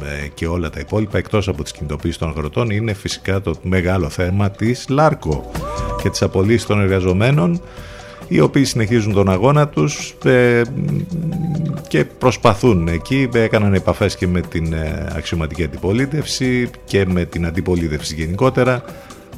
[0.02, 4.08] ε, και όλα τα υπόλοιπα εκτός από τις κινητοποίησεις των αγροτών είναι φυσικά το μεγάλο
[4.08, 5.50] θέμα της ΛΑΡΚΟ
[6.02, 7.60] και της απολύσης των εργαζομένων
[8.28, 10.62] οι οποίοι συνεχίζουν τον αγώνα τους ε,
[11.88, 18.14] και προσπαθούν εκεί, έκαναν επαφές και με την ε, αξιωματική αντιπολίτευση και με την αντιπολίτευση
[18.14, 18.84] γενικότερα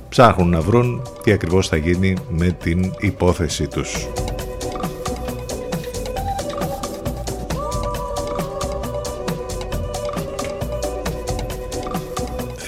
[0.08, 4.08] ψάχνουν να βρουν τι ακριβώς θα γίνει με την υπόθεση τους.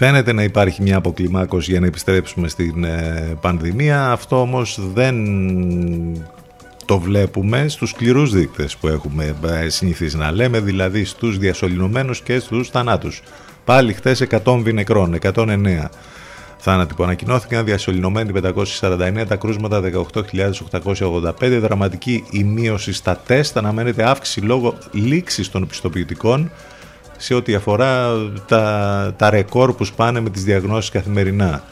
[0.02, 4.10] Φαίνεται να υπάρχει μια αποκλιμάκωση για να επιστρέψουμε στην ε, πανδημία.
[4.10, 5.16] Αυτό όμως δεν
[6.84, 12.38] το βλέπουμε στους σκληρούς δείκτες που έχουμε ε, συνηθίσει να λέμε, δηλαδή στους διασωληνωμένους και
[12.38, 13.22] στους θανάτους.
[13.64, 15.88] Πάλι χτες 100 νεκρών, 109
[16.58, 24.40] θάνατοι που ανακοινώθηκαν, διασωληνωμένοι 549, τα κρούσματα 18.885, δραματική η μείωση στα τεστ, αναμένεται αύξηση
[24.40, 26.50] λόγω λήξης των πιστοποιητικών
[27.20, 28.12] σε ό,τι αφορά
[28.46, 31.64] τα, τα ρεκόρ που σπάνε με τις διαγνώσεις καθημερινά.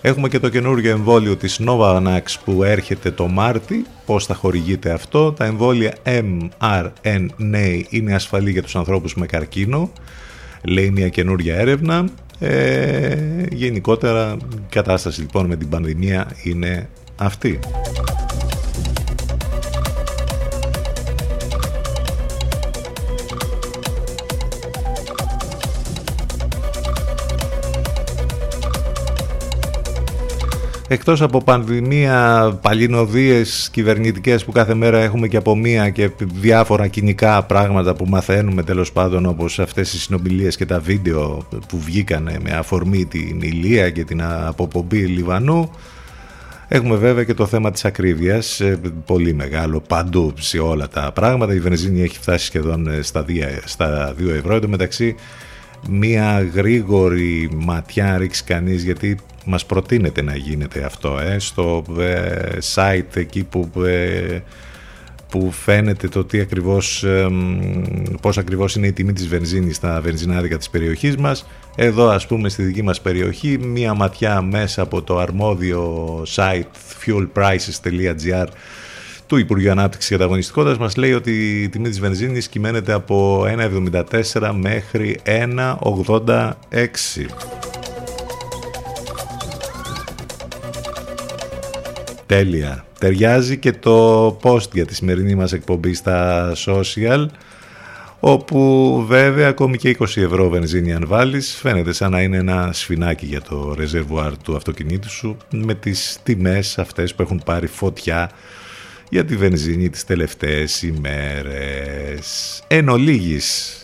[0.00, 3.84] Έχουμε και το καινούργιο εμβόλιο της Novavax που έρχεται το Μάρτι.
[4.06, 9.90] Πώς θα χορηγείται αυτό; Τα εμβόλια mRNA είναι ασφαλή για τους ανθρώπους με καρκίνο.
[10.62, 12.04] Λέει μια καινούργια έρευνα.
[12.38, 13.16] Ε,
[13.50, 17.58] γενικότερα η κατάσταση λοιπόν με την πανδημία είναι αυτή.
[30.92, 37.42] Εκτός από πανδημία, παλινοδίες κυβερνητικές που κάθε μέρα έχουμε και από μία και διάφορα κοινικά
[37.42, 42.50] πράγματα που μαθαίνουμε τέλος πάντων όπως αυτές οι συνομιλίες και τα βίντεο που βγήκανε με
[42.50, 45.70] αφορμή την Ηλία και την αποπομπή Λιβανού
[46.72, 51.54] Έχουμε βέβαια και το θέμα της ακρίβειας, ε, πολύ μεγάλο παντού σε όλα τα πράγματα.
[51.54, 53.32] Η βενζίνη έχει φτάσει σχεδόν ε, στα 2,
[53.64, 54.54] στα 2 ευρώ.
[54.54, 55.14] Εν τω μεταξύ
[55.88, 63.16] μία γρήγορη ματιά ρίξει κανείς γιατί μας προτείνεται να γίνεται αυτό ε, στο ε, site
[63.16, 64.38] εκεί που, ε,
[65.28, 67.26] που φαίνεται το τι ακριβώς, ε,
[68.20, 71.46] πώς ακριβώς είναι η τιμή της βενζίνης στα βενζινάδικα της περιοχής μας.
[71.76, 76.62] Εδώ ας πούμε στη δική μας περιοχή μία ματιά μέσα από το αρμόδιο site
[77.04, 78.46] fuelprices.gr
[79.30, 84.52] του Υπουργείου Ανάπτυξης και Ανταγωνιστικότητας μας λέει ότι η τιμή της βενζίνης κυμαίνεται από 1,74
[84.54, 86.50] μέχρι 1,86.
[92.26, 92.84] Τέλεια.
[92.98, 97.26] Ταιριάζει και το post για τη σημερινή μας εκπομπή στα social
[98.20, 103.26] όπου βέβαια ακόμη και 20 ευρώ βενζίνη αν βάλεις φαίνεται σαν να είναι ένα σφινάκι
[103.26, 108.30] για το ρεζερβουάρ του αυτοκινήτου σου με τις τιμές αυτές που έχουν πάρει φωτιά
[109.10, 112.60] για τη βενζίνη τις τελευταίες ημέρες.
[112.66, 113.78] Εν ολίγης,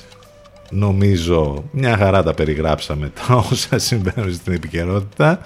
[0.71, 5.41] νομίζω μια χαρά τα περιγράψαμε τα όσα συμβαίνουν στην επικαιρότητα.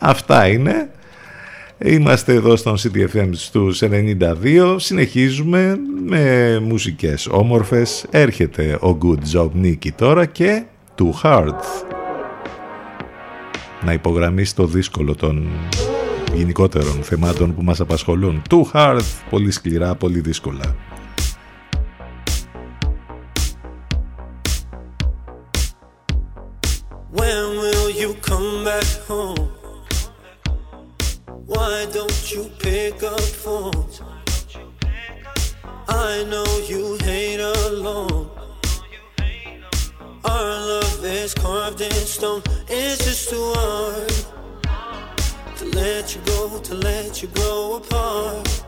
[0.00, 0.90] Αυτά είναι.
[1.78, 8.06] Είμαστε εδώ στον CTFM στους 92, συνεχίζουμε με μουσικές όμορφες.
[8.10, 10.62] Έρχεται ο Good Job Nicky τώρα και
[10.98, 11.60] Too Hard.
[13.84, 15.48] Να υπογραμμίσει το δύσκολο των
[16.34, 18.42] γενικότερων θεμάτων που μας απασχολούν.
[18.50, 19.00] Too Hard,
[19.30, 20.76] πολύ σκληρά, πολύ δύσκολα.
[27.18, 29.44] When will you come back home?
[31.46, 33.94] Why don't you pick up phones?
[35.88, 38.28] I know you hate alone.
[40.24, 42.42] Our love is carved in stone.
[42.68, 44.45] It's just too hard to
[45.76, 48.64] let you go, to let you go apart.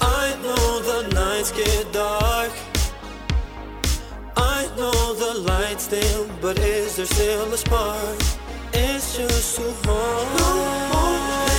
[0.00, 2.52] I know the nights get dark.
[4.36, 8.18] I know the lights dim, but is there still a spark?
[8.72, 11.49] It's just too hard.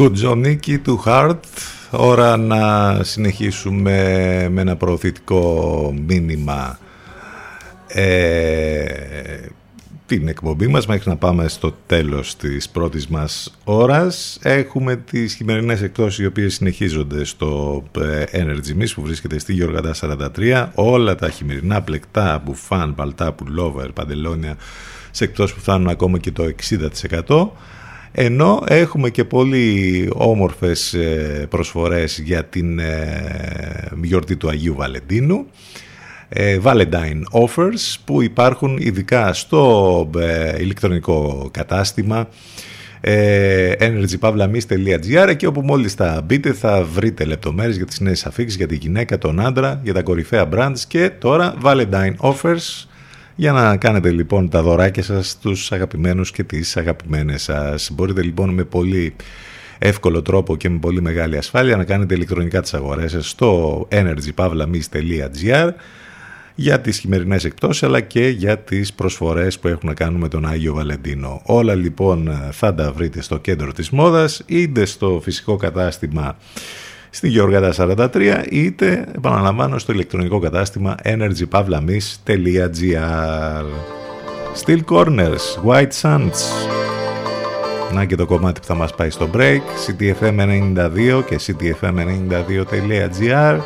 [0.00, 0.16] For me.
[0.16, 1.38] Good John Nicky του Heart.
[1.90, 6.78] Ώρα να συνεχίσουμε με ένα προωθητικό μήνυμα
[7.86, 8.84] ε,
[10.06, 14.38] την εκπομπή μας μέχρι να πάμε στο τέλος της πρώτης μας ώρας.
[14.42, 19.94] Έχουμε τις χειμερινές εκτόσεις οι οποίες συνεχίζονται στο ε, Energy Miss που βρίσκεται στη Γιώργατα
[20.36, 20.68] 43.
[20.74, 24.56] Όλα τα χειμερινά πλεκτά, μπουφάν, παλτά, πουλόβερ, παντελόνια
[25.10, 26.44] σε εκτός που φτάνουν ακόμα και το
[27.26, 27.48] 60%.
[28.12, 35.46] Ενώ έχουμε και πολύ όμορφες ε, προσφορές για την ε, γιορτή του Αγίου Βαλεντίνου.
[36.32, 42.28] Ε, Valentine Offers που υπάρχουν ειδικά στο ε, ηλεκτρονικό κατάστημα
[43.00, 48.66] ε, energypavlamis.gr εκεί όπου μόλις θα μπείτε θα βρείτε λεπτομέρειες για τις νέες αφήξεις για
[48.66, 52.86] τη γυναίκα, τον άντρα, για τα κορυφαία brands και τώρα Valentine Offers
[53.40, 57.90] για να κάνετε λοιπόν τα δωράκια σας στους αγαπημένους και τις αγαπημένες σας.
[57.92, 59.14] Μπορείτε λοιπόν με πολύ
[59.78, 65.70] εύκολο τρόπο και με πολύ μεγάλη ασφάλεια να κάνετε ηλεκτρονικά τις αγορές σας στο energypavlamis.gr
[66.54, 70.46] για τις χειμερινές εκπτώσεις αλλά και για τις προσφορές που έχουν να κάνουν με τον
[70.46, 71.42] Άγιο Βαλεντίνο.
[71.44, 76.36] Όλα λοιπόν θα τα βρείτε στο κέντρο της μόδας είτε στο φυσικό κατάστημα
[77.10, 77.74] στη Γεωργάτα
[78.14, 83.64] 43 είτε επαναλαμβάνω στο ηλεκτρονικό κατάστημα energypavlamis.gr
[84.64, 86.40] Steel Corners, White Sands.
[87.92, 93.58] Να και το κομμάτι που θα μας πάει στο break ctfm92 και ctfm92.gr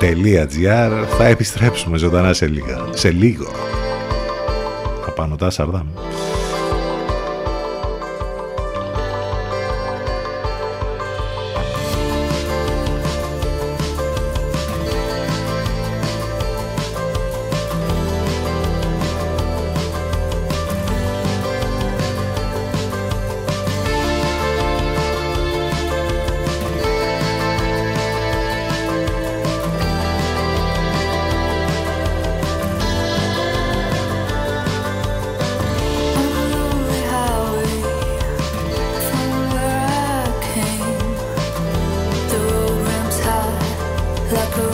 [0.00, 3.46] .gr Θα επιστρέψουμε ζωντανά σε, λίγα, σε λίγο.
[5.06, 5.86] Απάνω τα Σαρδάμ
[44.32, 44.71] black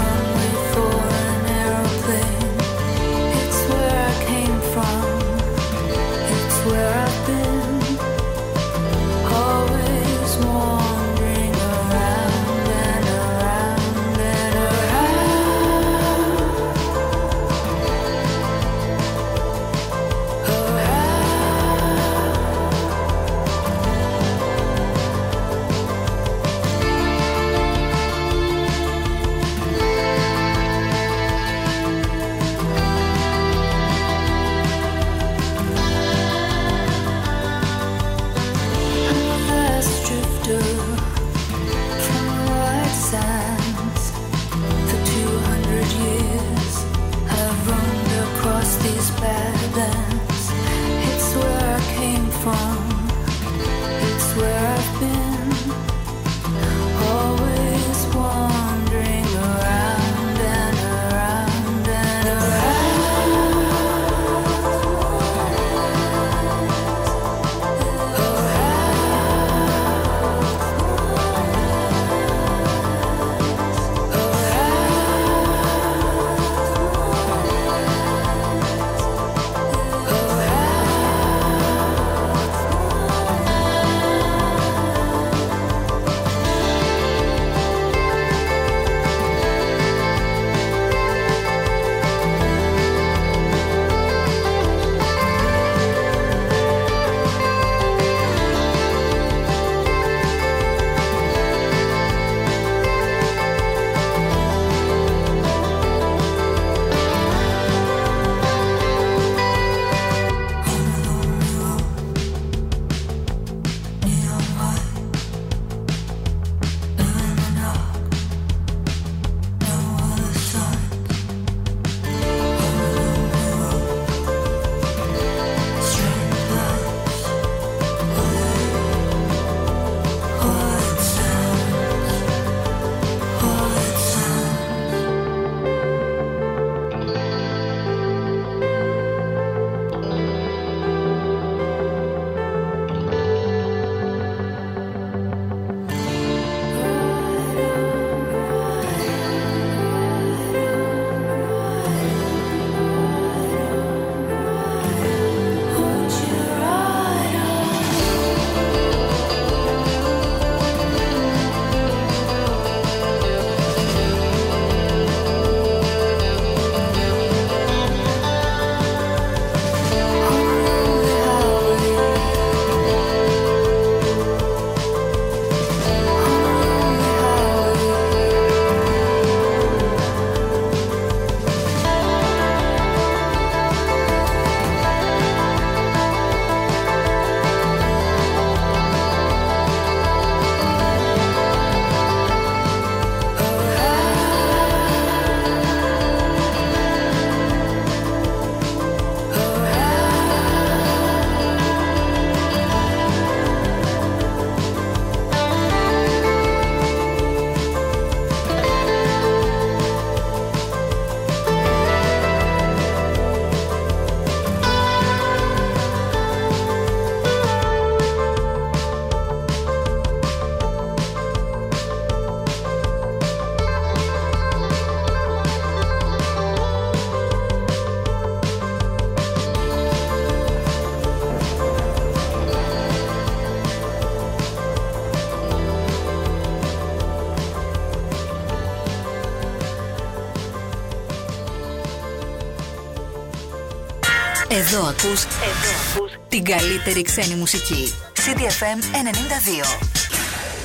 [244.70, 247.92] Εδώ ακούς, εδώ ακούς την καλύτερη ξένη μουσική.
[248.14, 249.78] CDFM 92.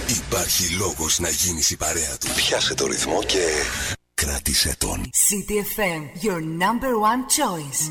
[0.07, 2.27] Υπάρχει λόγος να γίνεις η παρέα του.
[2.35, 3.45] Πιάσε το ρυθμό και
[4.13, 5.09] κράτησε τον.
[5.29, 7.81] CDFM, your number one choice.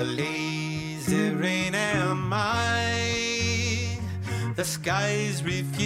[0.00, 2.66] A lazy rain am I.
[4.58, 5.85] The skies refuse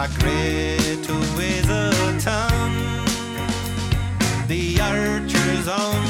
[0.00, 3.04] migrate with a tongue.
[4.46, 6.09] The archers on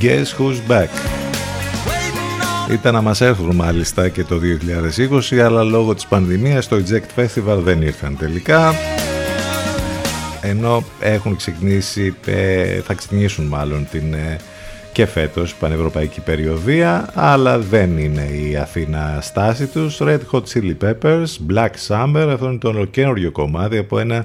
[0.00, 0.88] Guess who's back.
[2.72, 4.40] Ήταν να μας έρθουν μάλιστα και το
[5.30, 8.74] 2020 αλλά λόγω της πανδημίας το Eject Festival δεν ήρθαν τελικά.
[10.40, 14.36] Ενώ έχουν ξεκινήσει, ε, θα ξεκινήσουν μάλλον την ε,
[14.92, 19.98] και φέτος πανευρωπαϊκή περιοδία αλλά δεν είναι η Αθήνα στάση τους.
[20.00, 24.24] Red Hot Chili Peppers, Black Summer αυτό είναι το ολοκένουργιο κομμάτι από ένα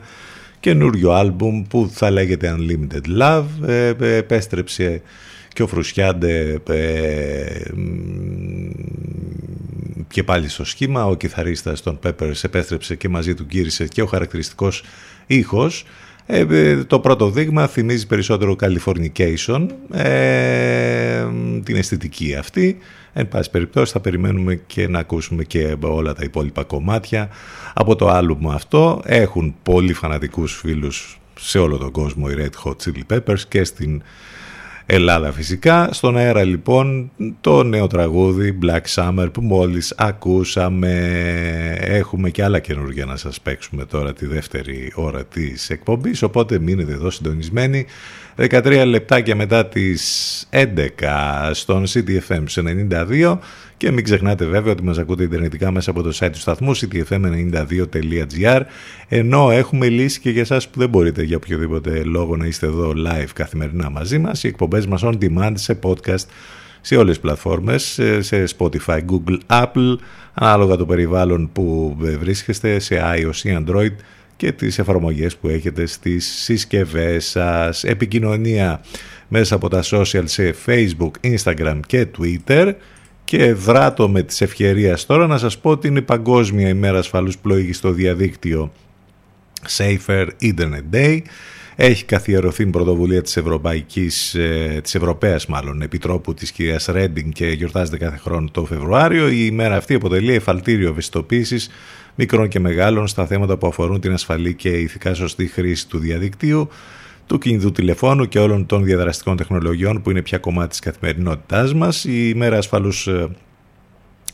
[0.60, 3.68] καινούριο άλμπουμ που θα λέγεται Unlimited Love.
[3.68, 5.02] Ε, ε, επέστρεψε
[5.54, 8.70] και ο Φρουσιάντε ε, μ,
[10.08, 11.06] και πάλι στο σχήμα.
[11.06, 14.84] Ο κιθαρίστας των Peppers επέστρεψε και μαζί του γύρισε και ο χαρακτηριστικός
[15.28, 15.86] ήχος.
[16.26, 21.26] Ε, ε, το πρώτο δείγμα θυμίζει περισσότερο Californication ε,
[21.64, 22.78] την αισθητική αυτή.
[23.14, 27.30] Εν πάση περιπτώσει θα περιμένουμε και να ακούσουμε και όλα τα υπόλοιπα κομμάτια.
[27.74, 32.76] Από το άλμπουμ αυτό έχουν πολύ φανατικούς φίλους σε όλο τον κόσμο οι Red Hot
[32.84, 34.02] Chili Peppers και στην
[34.94, 35.90] Ελλάδα φυσικά.
[35.92, 40.92] Στον αέρα λοιπόν το νέο τραγούδι Black Summer που μόλις ακούσαμε.
[41.80, 46.92] Έχουμε και άλλα καινούργια να σας παίξουμε τώρα τη δεύτερη ώρα της εκπομπής οπότε μείνετε
[46.92, 47.86] εδώ συντονισμένοι
[48.38, 50.66] 13 λεπτάκια μετά τις 11
[51.52, 52.44] στον CTFM
[53.10, 53.38] 92
[53.84, 58.62] και μην ξεχνάτε βέβαια ότι μας ακούτε ιντερνετικά μέσα από το site του σταθμού ctfm92.gr
[59.08, 62.94] ενώ έχουμε λύσει και για εσάς που δεν μπορείτε για οποιοδήποτε λόγο να είστε εδώ
[63.08, 66.26] live καθημερινά μαζί μας οι εκπομπές μας on demand σε podcast
[66.82, 69.96] σε όλες τις πλατφόρμες, σε Spotify, Google, Apple,
[70.34, 73.96] ανάλογα το περιβάλλον που βρίσκεστε, σε iOS ή Android
[74.36, 77.84] και τις εφαρμογές που έχετε στις συσκευές σας.
[77.84, 78.82] Επικοινωνία
[79.28, 82.74] μέσα από τα social σε Facebook, Instagram και Twitter
[83.24, 85.06] και δράτω με τις ευκαιρίες.
[85.06, 88.72] Τώρα να σας πω ότι είναι η Παγκόσμια ημέρα ασφαλούς πλοήγης στο διαδίκτυο
[89.78, 91.22] Safer Internet Day.
[91.76, 97.48] Έχει καθιερωθεί η πρωτοβουλία της Ευρωπαϊκής, ε, της Ευρωπαίας μάλλον, Επιτρόπου της κυρίας Ρέντινγκ και
[97.48, 99.28] γιορτάζεται κάθε χρόνο το Φεβρουάριο.
[99.30, 101.70] Η ημέρα αυτή αποτελεί εφαλτήριο ευαισθητοποίησης
[102.16, 106.70] μικρών και μεγάλων στα θέματα που αφορούν την ασφαλή και ηθικά σωστή χρήση του διαδικτύου,
[107.28, 112.04] του κινητού τηλεφώνου και όλων των διαδραστικών τεχνολογιών που είναι πια κομμάτι της καθημερινότητάς μας.
[112.04, 113.28] Η ημέρα ασφαλούς ε,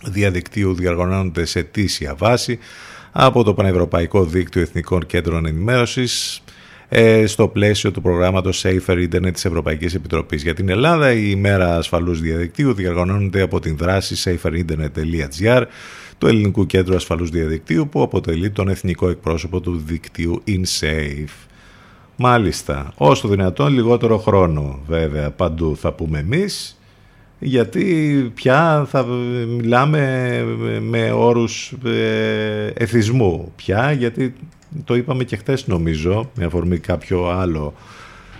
[0.04, 2.60] διαδικτύου διοργανώνεται σε τήσια βάση
[3.12, 6.44] από το Πανευρωπαϊκό Δίκτυο Εθνικών Κέντρων Ενημέρωσης
[6.90, 10.44] ε, στο πλαίσιο του προγράμματος Safer Internet της Ευρωπαϊκής Επιτροπής.
[10.44, 15.64] Για την Ελλάδα η ημέρα ασφαλούς διαδικτύου διοργανώνεται από την δράση saferinternet.gr
[16.18, 21.49] του Ελληνικού Κέντρου Ασφαλούς Διαδικτύου που αποτελεί τον εθνικό εκπρόσωπο του δικτύου InSafe.
[22.22, 26.80] Μάλιστα, όσο δυνατόν λιγότερο χρόνο βέβαια παντού θα πούμε εμείς
[27.40, 29.04] γιατί πια θα
[29.48, 30.44] μιλάμε
[30.82, 34.34] με όρους ε, εθισμού πια γιατί
[34.84, 37.74] το είπαμε και χθες νομίζω με αφορμή κάποιο άλλο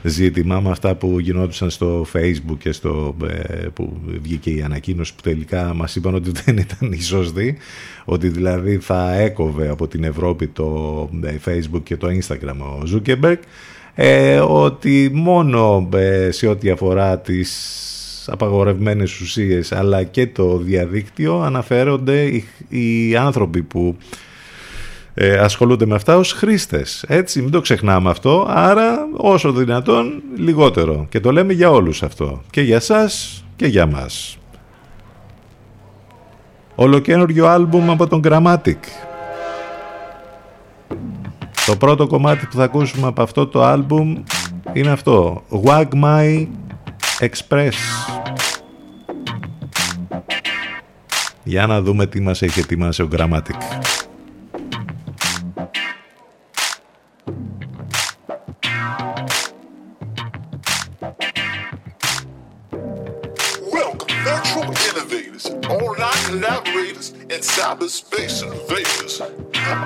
[0.04, 5.22] ζήτημα με αυτά που γινόντουσαν στο facebook και στο ε, που βγήκε η ανακοίνωση που
[5.22, 7.58] τελικά μας είπαν ότι δεν ήταν η σωστή
[8.06, 13.38] ότι δηλαδή θα έκοβε από την Ευρώπη το ε, facebook και το instagram ο Zuckerberg
[13.96, 22.22] ε, ότι μόνο ε, σε ό,τι αφορά τις απαγορευμένες ουσίες αλλά και το διαδίκτυο αναφέρονται
[22.24, 23.98] οι, οι άνθρωποι που
[25.22, 27.04] ε, ασχολούνται με αυτά ως χρήστες.
[27.08, 31.06] Έτσι, μην το ξεχνάμε αυτό, άρα όσο δυνατόν λιγότερο.
[31.10, 32.42] Και το λέμε για όλους αυτό.
[32.50, 34.38] Και για σας και για μας.
[36.76, 38.78] Ολοκένουργιο άλμπουμ από τον Grammatic.
[41.66, 44.24] Το πρώτο κομμάτι που θα ακούσουμε από αυτό το άλμπουμ
[44.74, 45.44] είναι αυτό.
[45.64, 46.48] Wag My
[47.20, 47.74] Express.
[51.44, 53.99] Για να δούμε τι μας έχει ετοιμάσει ο Grammatic.
[67.40, 69.22] And cyberspace invaders.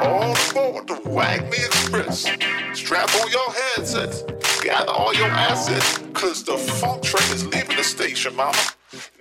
[0.02, 2.26] All aboard the Wag Me Express.
[2.74, 4.24] Strap on your headsets,
[4.64, 8.58] gather all your assets, cause the funk train is leaving the station, mama.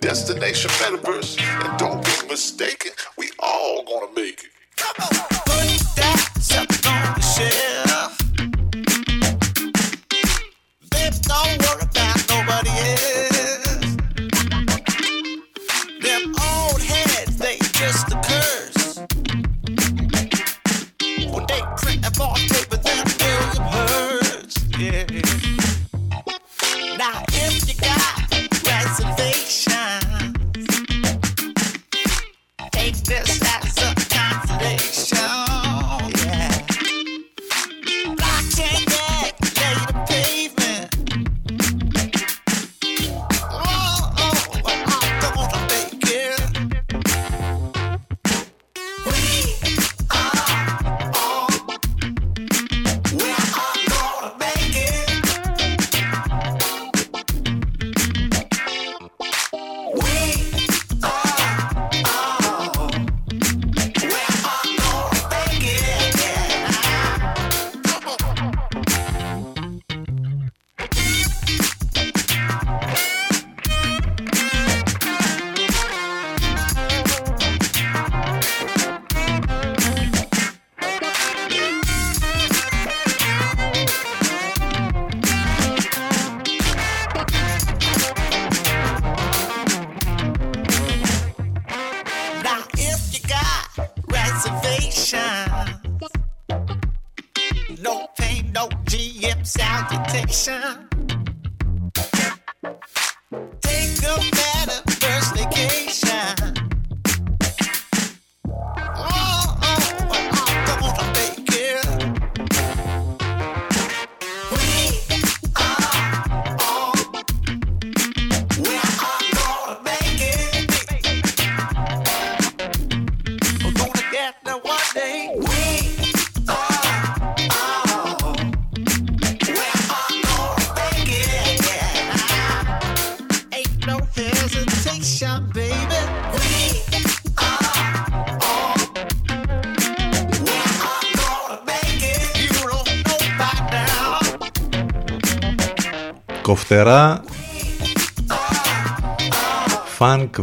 [0.01, 4.51] Destination metaverse, and don't be mistaken, we all gonna make it.
[6.87, 8.19] On the shelf.
[11.29, 13.12] Don't worry about nobody else.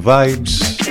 [0.10, 0.86] Vibes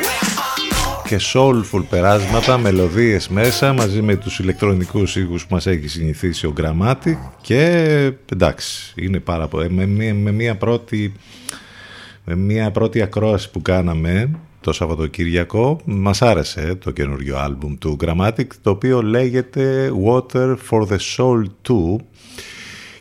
[1.06, 6.52] και soulful περάσματα, μελωδίες μέσα μαζί με τους ηλεκτρονικούς ήχους που μας έχει συνηθίσει ο
[6.60, 7.60] Grammatic και
[8.32, 9.70] εντάξει, είναι πάρα πολύ.
[9.70, 11.12] Με, μία- με μια πρώτη
[12.24, 18.46] με μια πρώτη ακρόαση που κάναμε το Σαββατοκύριακο μας άρεσε το καινούριο άλμπουμ του Grammatic
[18.62, 21.96] το οποίο λέγεται Water for the Soul 2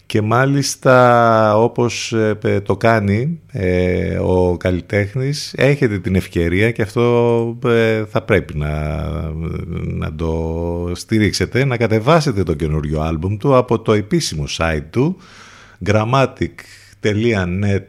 [0.08, 8.04] και μάλιστα όπως ε, το κάνει ε, ο καλλιτέχνης έχετε την ευκαιρία και αυτό ε,
[8.06, 9.02] θα πρέπει να,
[9.84, 15.18] να το στηρίξετε να κατεβάσετε το καινούριο άλμπουμ του από το επίσημο site του
[15.86, 17.82] grammatic.net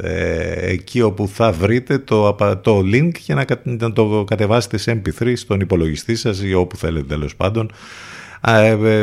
[0.00, 4.76] ε, εκεί όπου θα βρείτε το, απα- το link για να, κα- να το κατεβάσετε
[4.76, 7.64] σε mp3 στον υπολογιστή σας ή όπου θέλετε τέλος πάντων.
[7.64, 7.74] Α, ε, ε,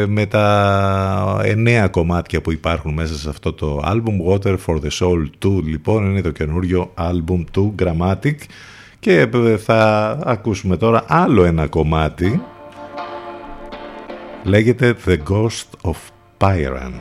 [0.08, 5.30] με τα εννέα κομμάτια που υπάρχουν μέσα σε αυτό το album Water for the Soul
[5.46, 8.36] 2 λοιπόν είναι το καινούριο album του Grammatic.
[9.00, 12.42] Και ε, θα ακούσουμε τώρα άλλο ένα κομμάτι.
[14.44, 15.96] Λέγεται The Ghost of
[16.38, 16.92] Pyran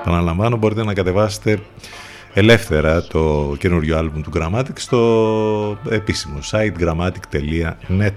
[0.00, 1.60] Επαναλαμβάνω μπορείτε να κατεβάσετε
[2.38, 8.12] ελεύθερα το καινούριο άλμπουμ του Grammatic στο επίσημο site grammatic.net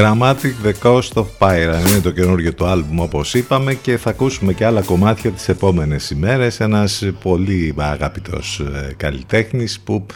[0.00, 4.52] Grammatic The Coast of Pyran είναι το καινούργιο του άλμπουμ όπως είπαμε και θα ακούσουμε
[4.52, 6.60] και άλλα κομμάτια τις επόμενες ημέρες.
[6.60, 10.06] Ένας πολύ αγαπητός ε, καλλιτέχνης που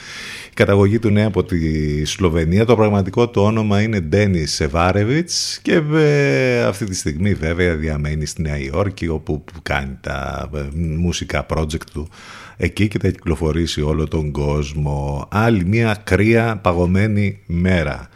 [0.51, 1.59] η καταγωγή του είναι από τη
[2.05, 2.65] Σλοβενία.
[2.65, 8.43] Το πραγματικό του όνομα είναι Ντένις Σεβάρεβιτς και ε, αυτή τη στιγμή βέβαια διαμένει στη
[8.43, 12.09] Νέα Υόρκη όπου κάνει τα ε, μουσικά project του
[12.57, 15.29] εκεί και θα κυκλοφορήσει όλο τον κόσμο.
[15.31, 18.09] Άλλη μια κρύα παγωμένη μέρα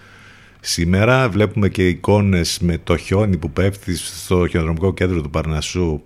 [0.68, 1.28] Σήμερα.
[1.28, 6.02] Βλέπουμε και εικόνες με το χιόνι που πέφτει στο χιονοδρομικό κέντρο του Παρνασσού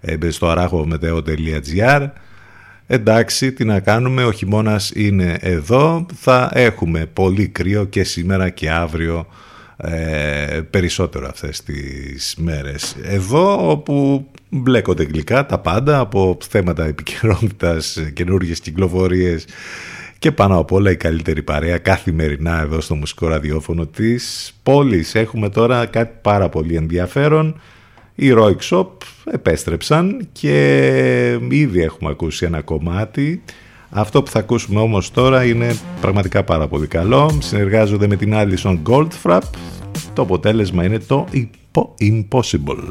[0.00, 2.08] ε, στο αράχοβmeteo.gr
[2.86, 8.70] Εντάξει, τι να κάνουμε, ο χειμώνας είναι εδώ, θα έχουμε πολύ κρύο και σήμερα και
[8.70, 9.26] αύριο
[9.76, 12.96] ε, περισσότερο αυτές τις μέρες.
[13.02, 19.44] Εδώ όπου μπλέκονται γλυκά τα πάντα από θέματα επικαιρότητας, καινούργιες κυκλοφορίες
[20.20, 25.14] και πάνω απ' όλα η καλύτερη παρέα καθημερινά εδώ στο μουσικό ραδιόφωνο της πόλης.
[25.14, 27.60] Έχουμε τώρα κάτι πάρα πολύ ενδιαφέρον.
[28.14, 28.86] Οι Roy Shop
[29.24, 33.42] επέστρεψαν και ήδη έχουμε ακούσει ένα κομμάτι.
[33.90, 37.38] Αυτό που θα ακούσουμε όμως τώρα είναι πραγματικά πάρα πολύ καλό.
[37.38, 39.40] Συνεργάζονται με την Alison Goldfrapp.
[40.14, 41.26] Το αποτέλεσμα είναι το
[42.00, 42.84] Impossible.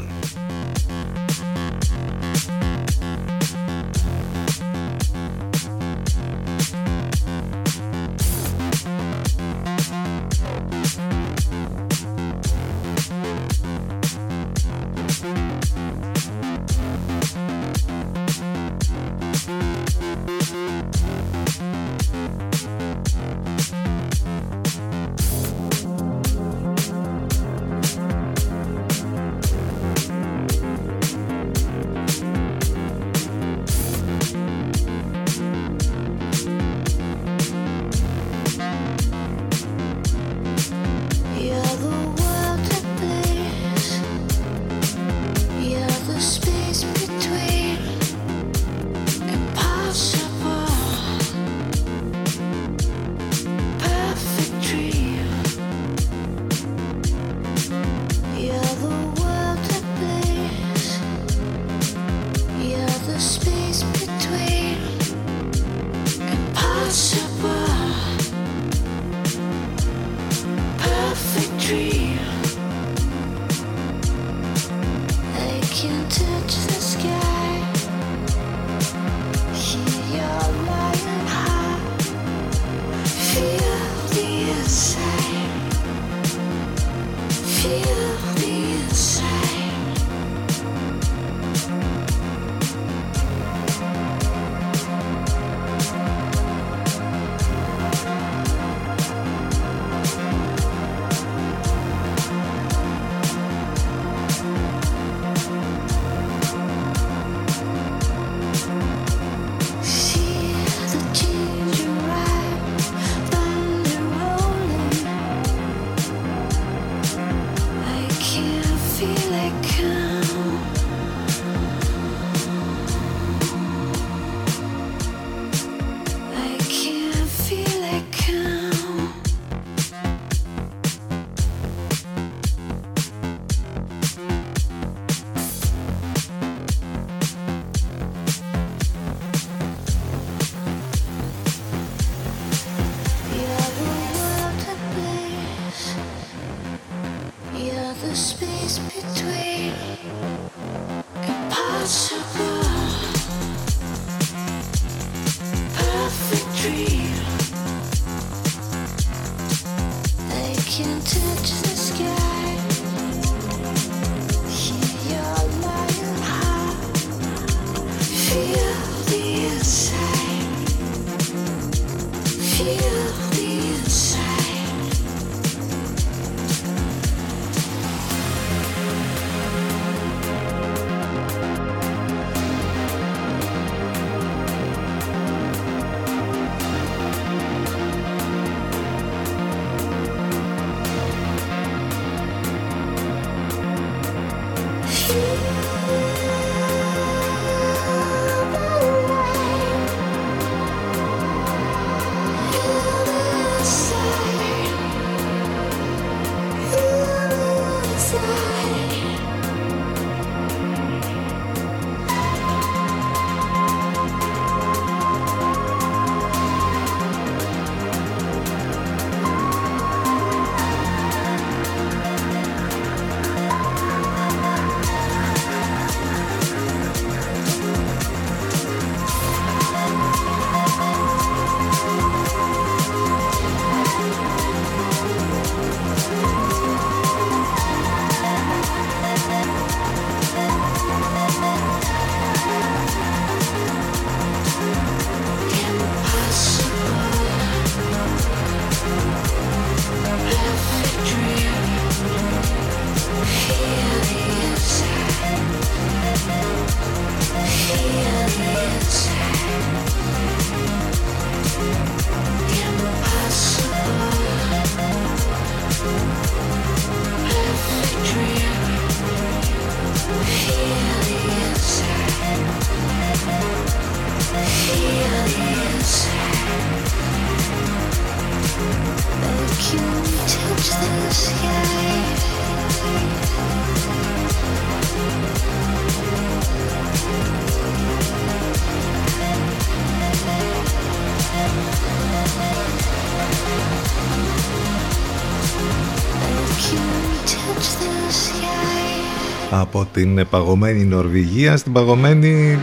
[299.60, 302.60] Από την παγωμένη Νορβηγία στην παγωμένη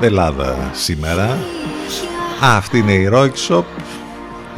[0.00, 1.38] Ελλάδα σήμερα.
[2.40, 3.64] Αυτή είναι η Rock Shop.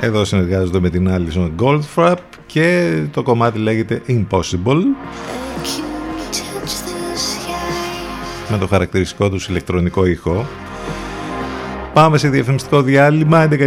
[0.01, 2.16] Εδώ συνεργάζονται με την Alison Goldfrapp
[2.47, 4.80] και το κομμάτι λέγεται Impossible.
[8.51, 10.47] Με το χαρακτηριστικό τους ηλεκτρονικό ήχο.
[11.93, 13.59] Πάμε σε διαφημιστικό διάλειμμα 11.30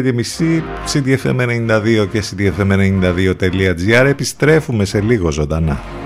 [0.94, 5.99] CDFM92 και CDFM92.gr Επιστρέφουμε σε λίγο ζωντανά.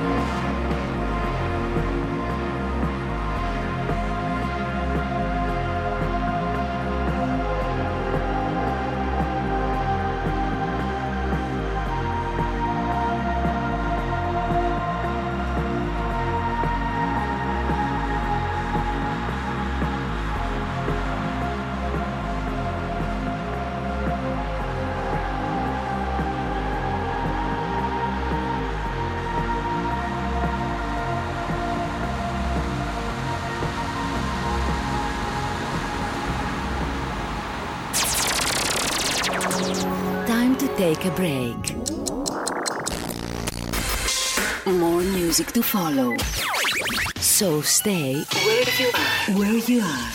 [47.84, 48.14] Stay
[48.46, 49.18] where you are.
[49.40, 50.10] Where you are.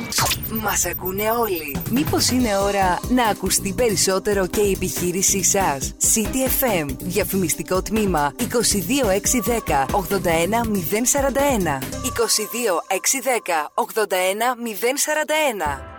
[0.62, 1.76] Μας ακούνε όλοι.
[1.90, 11.78] Μήπως είναι ώρα να ακουστεί περισσότερο και η επιχείρησή σας; CTFM, διαφημιστικό τμήμα 22610 81041.
[12.02, 15.89] 22610 81041.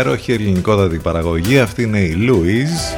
[0.00, 1.58] Υπέροχη ελληνικότατη παραγωγή.
[1.58, 2.96] Αυτή είναι η Louise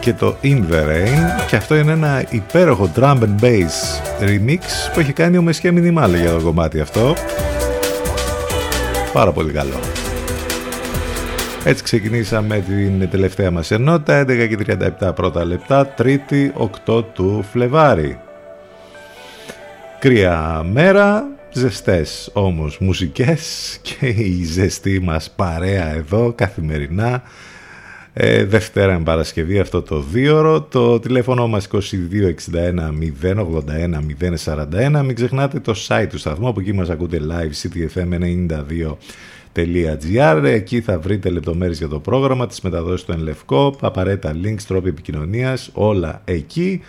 [0.00, 4.60] και το In The Rain και αυτό είναι ένα υπέροχο drum and bass remix
[4.92, 7.14] που έχει κάνει ο Μεσχέ Μινιμάλ για το κομμάτι αυτό.
[9.12, 9.78] Πάρα πολύ καλό.
[11.64, 16.52] Έτσι ξεκινήσαμε την τελευταία μας ενότητα, 11 και 37 πρώτα λεπτά, Τρίτη
[16.86, 18.18] 8 του Φλεβάρι.
[19.98, 21.26] Κρύα μέρα,
[21.58, 27.22] ζεστές όμως μουσικές και η ζεστή μας παρέα εδώ καθημερινά
[28.20, 30.62] Ε, Δευτέρα με Παρασκευή αυτό το δίωρο.
[30.62, 31.78] Το τηλέφωνο μας 2261
[33.22, 34.00] 081
[34.44, 35.02] 041.
[35.04, 40.42] Μην ξεχνάτε το site του σταθμού, από εκεί μας ακούτε live ctfm92.gr.
[40.44, 45.70] Εκεί θα βρείτε λεπτομέρειες για το πρόγραμμα, τις μεταδόσεις του Ενλευκό, απαραίτητα links, τρόποι επικοινωνίας,
[45.72, 46.80] όλα εκεί.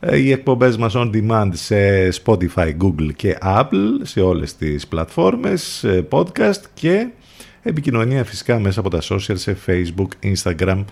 [0.00, 5.84] Ε, Οι εκπομπές μας on demand σε Spotify, Google και Apple, σε όλες τις πλατφόρμες,
[5.84, 7.06] ε, podcast και
[7.62, 10.84] επικοινωνία φυσικά μέσα από τα social σε Facebook, Instagram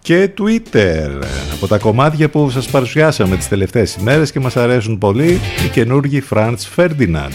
[0.00, 1.22] και Twitter.
[1.52, 6.22] Από τα κομμάτια που σας παρουσιάσαμε τις τελευταίες ημέρες και μας αρέσουν πολύ, η καινούργη
[6.30, 7.32] Franz Ferdinand,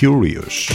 [0.00, 0.72] Curious.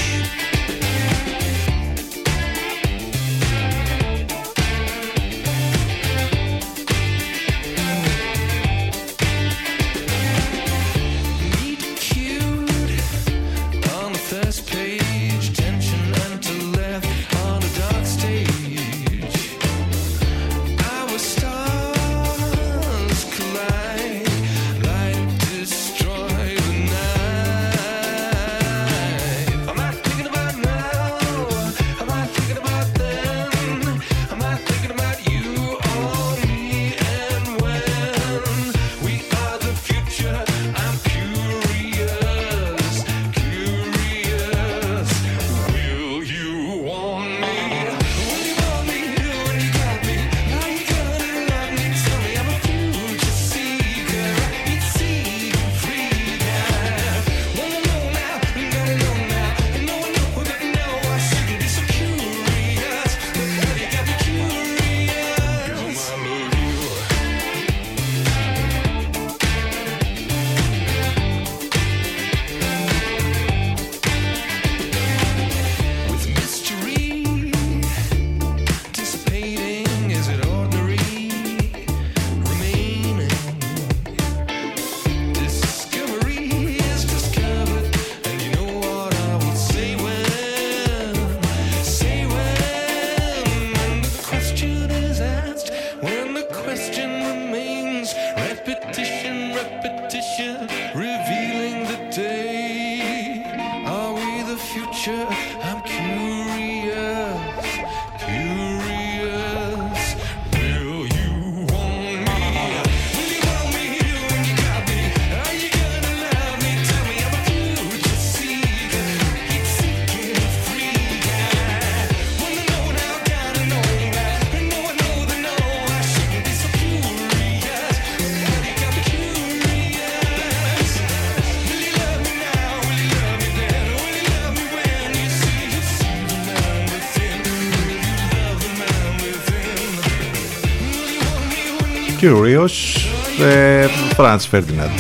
[144.34, 145.00] Franz Ferdinand.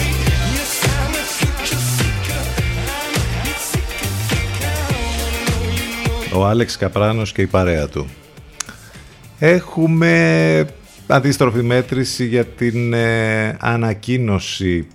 [6.35, 8.07] Ο Άλεξ Καπράνος και η παρέα του.
[9.39, 10.65] Έχουμε
[11.07, 14.87] αντίστροφη μέτρηση για την ε, ανακοίνωση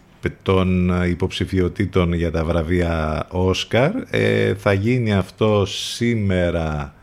[0.43, 3.91] των υποψηφιωτήτων για τα βραβεία Όσκαρ.
[4.11, 6.95] Ε, θα γίνει αυτό σήμερα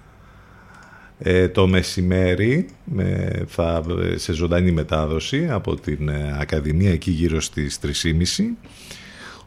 [1.20, 3.84] ε, το μεσημέρι με, θα,
[4.16, 7.90] σε ζωντανή μετάδοση από την ε, Ακαδημία εκεί γύρω στις 3.30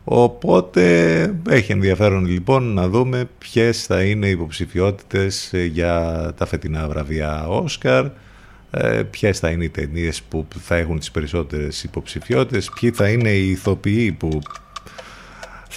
[0.05, 6.89] οπότε έχει ενδιαφέρον λοιπόν να δούμε ποιες θα είναι οι υποψηφιότητες ε, για τα φετινά
[6.89, 8.07] βραβεία Όσκαρ.
[8.71, 12.71] Ε, ποιες θα είναι οι ταινίες που θα έχουν τις περισσότερες υποψηφιότητες.
[12.81, 14.41] Ποιοι θα είναι οι ηθοποιοί που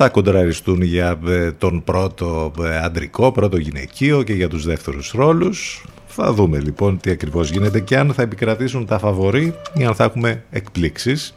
[0.03, 5.85] θα κοντραριστούν για ε, τον πρώτο ε, αντρικό, πρώτο γυναικείο και για τους δεύτερους ρόλους.
[6.07, 10.03] Θα δούμε λοιπόν τι ακριβώς γίνεται και αν θα επικρατήσουν τα φαβορή ή αν θα
[10.03, 11.35] έχουμε εκπλήξεις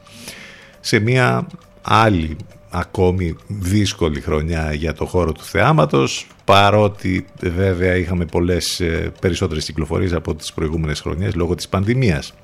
[0.81, 1.47] σε μια
[1.83, 2.37] άλλη
[2.71, 10.13] ακόμη δύσκολη χρονιά για το χώρο του θεάματος παρότι βέβαια είχαμε πολλές ε, περισσότερες κυκλοφορίες
[10.13, 12.35] από τις προηγούμενες χρονιές λόγω της πανδημίας.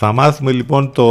[0.00, 1.06] Θα μάθουμε λοιπόν το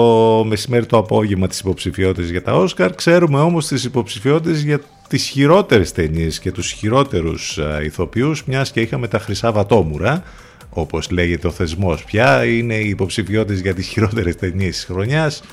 [0.48, 2.96] μεσημέρι το απόγευμα τις υποψηφιότητες για τα Όσκαρ.
[2.96, 8.82] Ξέρουμε όμως τις υποψηφιότητες για τις χειρότερες ταινίες και τους χειρότερους α, ηθοποιούς, μιας και
[8.82, 10.24] είχαμε τα Χρυσά Βατόμουρα,
[10.70, 15.44] όπως λέγεται ο θεσμός πια, είναι οι υποψηφιότητες για τις χειρότερες ταινίες της χρονιάς.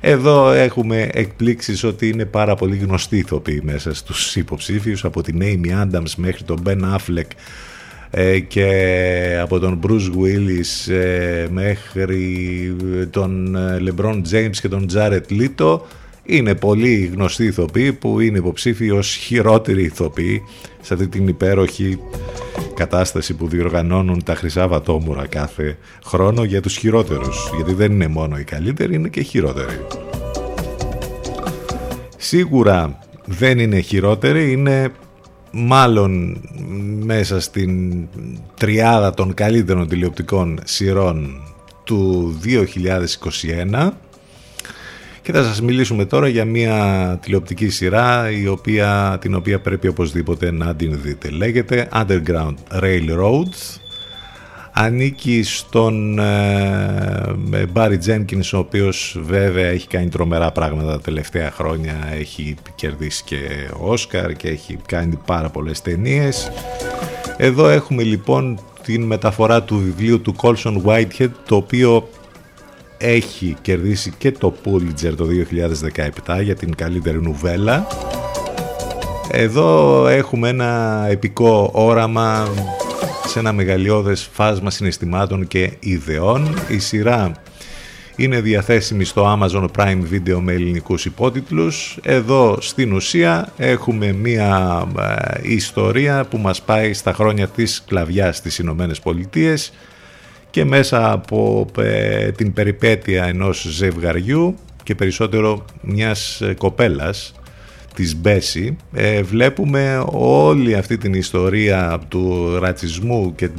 [0.00, 5.82] Εδώ έχουμε εκπλήξεις ότι είναι πάρα πολύ γνωστοί ηθοποιοί μέσα στους υποψήφιους, από την Amy
[5.82, 7.32] Adams μέχρι τον Ben Affleck, ε,
[8.48, 12.76] και από τον Bruce Willis ε, μέχρι
[13.10, 15.80] τον ε, LeBron James και τον Jared Leto
[16.24, 20.42] είναι πολύ γνωστοί ηθοποιοί που είναι υποψήφιοι ως χειρότεροι ηθοποιοί
[20.80, 21.98] σε αυτή την υπέροχη
[22.74, 27.50] κατάσταση που διοργανώνουν τα Χρυσά Βατόμουρα κάθε χρόνο για τους χειρότερους.
[27.56, 29.86] Γιατί δεν είναι μόνο οι καλύτεροι, είναι και οι χειρότεροι.
[32.16, 34.92] Σίγουρα δεν είναι χειρότεροι, είναι
[35.54, 36.40] μάλλον
[37.04, 38.02] μέσα στην
[38.56, 41.42] τριάδα των καλύτερων τηλεοπτικών σειρών
[41.84, 42.34] του
[43.72, 43.90] 2021
[45.22, 50.50] και θα σας μιλήσουμε τώρα για μια τηλεοπτική σειρά η οποία, την οποία πρέπει οπωσδήποτε
[50.50, 51.30] να την δείτε.
[51.30, 53.83] Λέγεται Underground Railroads.
[54.76, 57.34] Ανήκει στον ε,
[57.74, 61.94] Barry Jenkins ο οποίος βέβαια έχει κάνει τρομερά πράγματα τα τελευταία χρόνια.
[62.18, 63.38] Έχει κερδίσει και
[63.80, 66.50] Όσκαρ και έχει κάνει πάρα πολλές ταινίες.
[67.36, 72.08] Εδώ έχουμε λοιπόν την μεταφορά του βιβλίου του Colson Whitehead το οποίο
[72.98, 75.26] έχει κερδίσει και το Pulitzer το
[76.26, 77.86] 2017 για την καλύτερη νουβέλα.
[79.30, 82.48] Εδώ έχουμε ένα επικό όραμα
[83.26, 86.54] σε ένα μεγαλειώδες φάσμα συναισθημάτων και ιδεών.
[86.68, 87.32] Η σειρά
[88.16, 91.98] είναι διαθέσιμη στο Amazon Prime Video με ελληνικούς υπότιτλους.
[92.02, 98.58] Εδώ στην ουσία έχουμε μία ε, ιστορία που μας πάει στα χρόνια της σκλαβιάς στις
[98.58, 99.72] Ηνωμένες Πολιτείες
[100.50, 107.34] και μέσα από ε, την περιπέτεια ενός ζευγαριού και περισσότερο μιας ε, κοπέλας
[107.94, 113.50] της Μπέση ε, βλέπουμε όλη αυτή την ιστορία του ρατσισμού και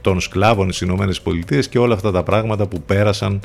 [0.00, 3.40] των σκλάβων στις Ηνωμένες Πολιτείες και όλα αυτά τα πράγματα που πέρασαν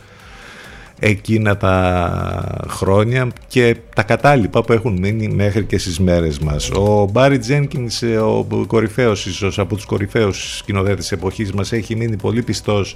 [1.00, 6.70] εκείνα τα χρόνια και τα κατάλοιπα που έχουν μείνει μέχρι και στις μέρες μας.
[6.70, 12.16] Ο Μπάρι Τζένκινς, ο κορυφαίος ίσως από τους κορυφαίους σκηνοθέτες της εποχής μας, έχει μείνει
[12.16, 12.96] πολύ πιστός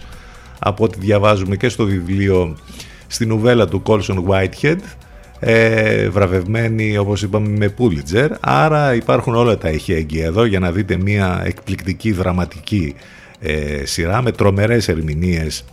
[0.59, 2.57] από ό,τι διαβάζουμε και στο βιβλίο
[3.07, 4.79] στη νουβέλα του Colson Whitehead
[5.39, 8.29] ε, βραβευμένη όπως είπαμε με Pulitzer.
[8.39, 12.95] Άρα υπάρχουν όλα τα ηχέγγυα εδώ για να δείτε μια εκπληκτική δραματική
[13.39, 15.63] ε, σειρά με τρομερές ερμηνείες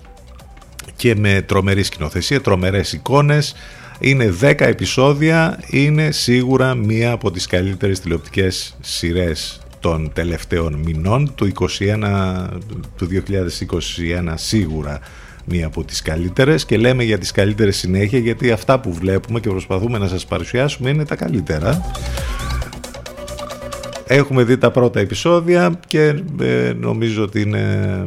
[0.97, 3.55] και με τρομερή σκηνοθεσία, τρομερές εικόνες.
[3.99, 5.61] Είναι 10 επεισόδια.
[5.71, 12.49] Είναι σίγουρα μία από τις καλύτερες τηλεοπτικές σειρές των τελευταίων μηνών του, 21,
[12.97, 15.01] του 2021 σίγουρα
[15.49, 19.49] μία από τις καλύτερες και λέμε για τις καλύτερες συνέχεια γιατί αυτά που βλέπουμε και
[19.49, 21.81] προσπαθούμε να σας παρουσιάσουμε είναι τα καλύτερα
[24.09, 28.03] Έχουμε δει τα πρώτα επεισόδια και ε, νομίζω ότι είναι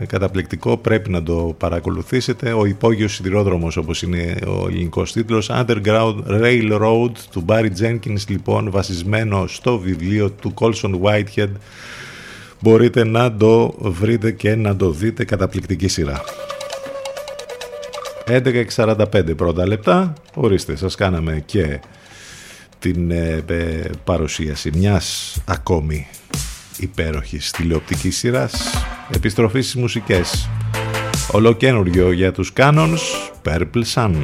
[0.00, 2.52] ε, καταπληκτικό, πρέπει να το παρακολουθήσετε.
[2.52, 9.46] Ο υπόγειος σιδηρόδρομος όπως είναι ο ελληνικός τίτλος Underground Railroad του Barry Jenkins λοιπόν βασισμένο
[9.46, 11.50] στο βιβλίο του Colson Whitehead
[12.60, 16.22] μπορείτε να το βρείτε και να το δείτε καταπληκτική σειρά.
[18.30, 21.80] 11.45 πρώτα λεπτά, ορίστε σας κάναμε και
[22.78, 26.08] την ε, ε, παρουσίαση μιας ακόμη
[26.78, 28.84] υπέροχης τηλεοπτικής σειράς.
[29.14, 30.48] Επιστροφή στις μουσικές.
[31.32, 32.98] Ολοκένουργιο για τους Canons
[33.44, 34.14] Purple Sun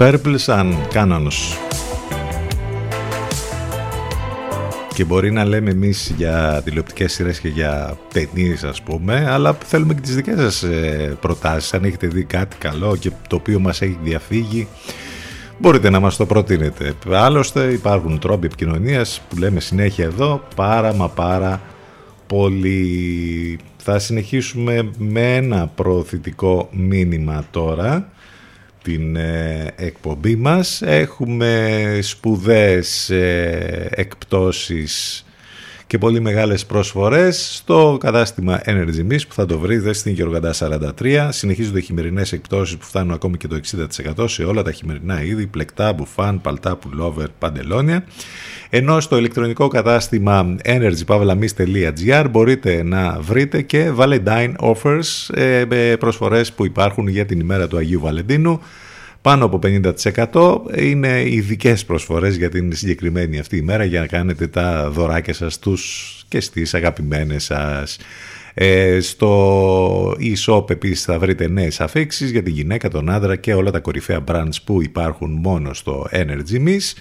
[0.00, 1.56] Purple Sun, Canons.
[4.94, 9.94] Και μπορεί να λέμε εμείς για τηλεοπτικές σειρές και για ταινίες, ας πούμε, αλλά θέλουμε
[9.94, 11.74] και τις δικές σας ε, προτάσεις.
[11.74, 14.68] Αν έχετε δει κάτι καλό και το οποίο μας έχει διαφύγει,
[15.58, 16.94] μπορείτε να μας το προτείνετε.
[17.10, 21.60] Άλλωστε υπάρχουν τρόποι επικοινωνίας που λέμε συνέχεια εδώ, πάρα μα πάρα
[22.26, 23.58] πολύ.
[23.76, 28.12] Θα συνεχίσουμε με ένα προωθητικό μήνυμα τώρα
[28.88, 30.82] την ε, εκπομπή μας.
[30.82, 35.24] Έχουμε σπουδαίες ε, εκπτώσεις
[35.86, 40.54] και πολύ μεγάλες προσφορές στο κατάστημα Energy Mist που θα το βρείτε στην Γεωργαντά
[40.98, 41.28] 43.
[41.30, 43.60] Συνεχίζονται χειμερινές εκπτώσεις που φτάνουν ακόμη και το
[44.18, 48.04] 60% σε όλα τα χειμερινά είδη, πλεκτά, μπουφάν, παλτά, πουλόβερ, παντελόνια.
[48.70, 56.64] Ενώ στο ηλεκτρονικό κατάστημα energypavlamis.gr μπορείτε να βρείτε και Valentine Offers, ε, με προσφορές που
[56.64, 58.60] υπάρχουν για την ημέρα του Αγίου Βαλεντίνου.
[59.22, 64.90] Πάνω από 50% είναι ειδικές προσφορές για την συγκεκριμένη αυτή ημέρα για να κάνετε τα
[64.90, 67.98] δωράκια σας τους και στις αγαπημένες σας.
[68.54, 73.70] Ε, στο e-shop επίσης θα βρείτε νέες αφήξεις για τη γυναίκα, τον άντρα και όλα
[73.70, 76.92] τα κορυφαία brands που υπάρχουν μόνο στο Energy Miss.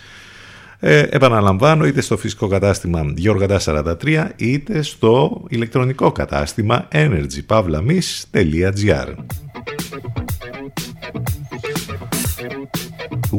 [0.80, 9.14] Ε, επαναλαμβάνω είτε στο φυσικό κατάστημα Γιώργαντα 43 είτε στο ηλεκτρονικό κατάστημα energypavlamis.gr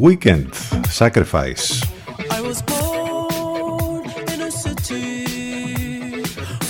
[0.01, 0.47] Weekend
[0.99, 1.65] Sacrifice
[2.37, 4.03] I was born
[4.33, 5.25] in a city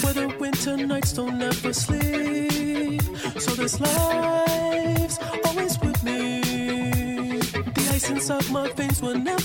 [0.02, 3.02] where the winter nights don't ever sleep.
[3.44, 6.22] So this life's always with me.
[7.78, 9.39] The ice inside my veins will never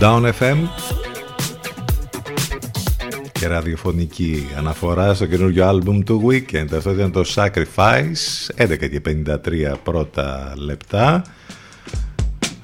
[0.00, 0.56] Down FM
[3.32, 6.66] και ραδιοφωνική αναφορά στο καινούργιο άλμπουμ του Weekend.
[6.76, 11.22] Αυτό ήταν το Sacrifice, 11 και 53 πρώτα λεπτά.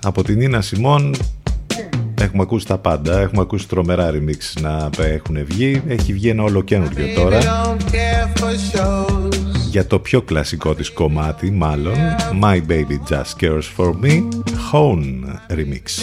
[0.03, 1.15] Από την Νίνα Σιμών
[2.21, 5.83] έχουμε ακούσει τα πάντα, έχουμε ακούσει τρομερά remix να έχουν βγει.
[5.87, 7.39] Έχει βγει ένα ολοκένουργιο τώρα
[9.71, 11.95] για το πιο κλασικό της κομμάτι μάλλον
[12.43, 14.29] My Baby Just Cares For Me
[14.75, 16.03] Hone Remix.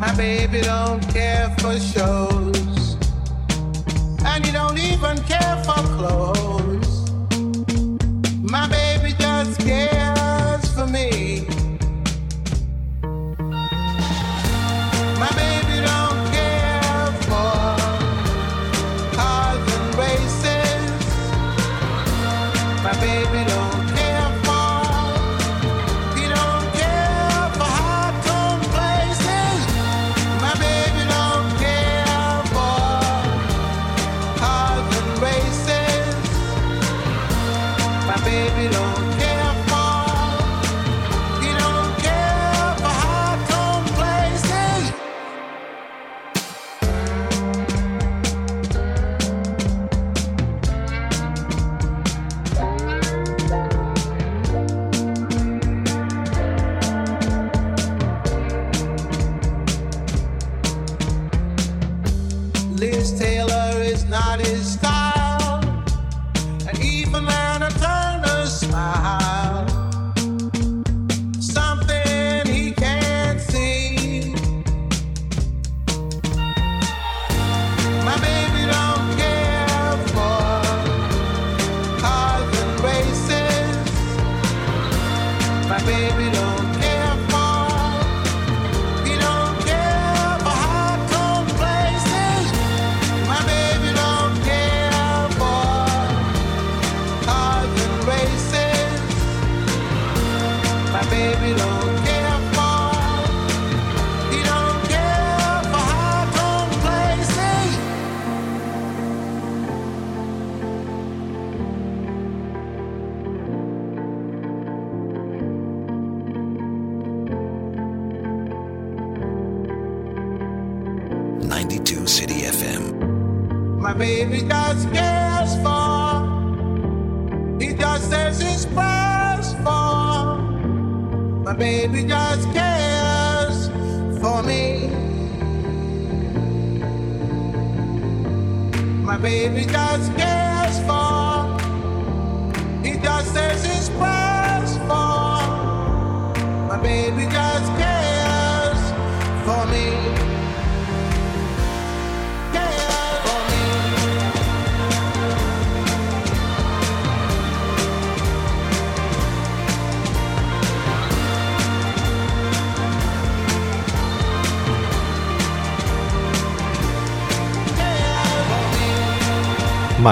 [0.00, 2.96] My baby don't care for shows,
[4.24, 6.61] and you don't even care for clothes.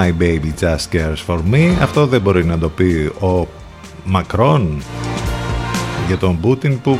[0.01, 1.77] My baby just cares for me.
[1.81, 3.47] Αυτό δεν μπορεί να το πει ο
[4.05, 4.83] Μακρόν
[6.07, 6.99] για τον Πούτιν που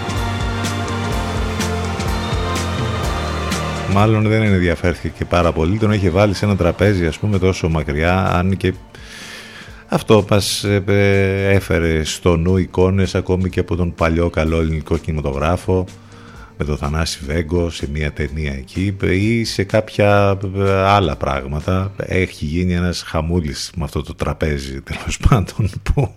[3.93, 5.79] μάλλον δεν ενδιαφέρθηκε και πάρα πολύ.
[5.79, 8.75] Τον είχε βάλει σε ένα τραπέζι ας πούμε τόσο μακριά αν και
[9.89, 14.97] αυτό μας ε, ε, έφερε στο νου εικόνες ακόμη και από τον παλιό καλό ελληνικό
[14.97, 15.85] κινηματογράφο
[16.61, 21.93] με τον Θανάση Βέγκο σε μια ταινία εκεί ή σε κάποια ε, άλλα πράγματα.
[21.97, 26.15] Έχει γίνει ένας χαμούλης με αυτό το τραπέζι τέλος πάντων που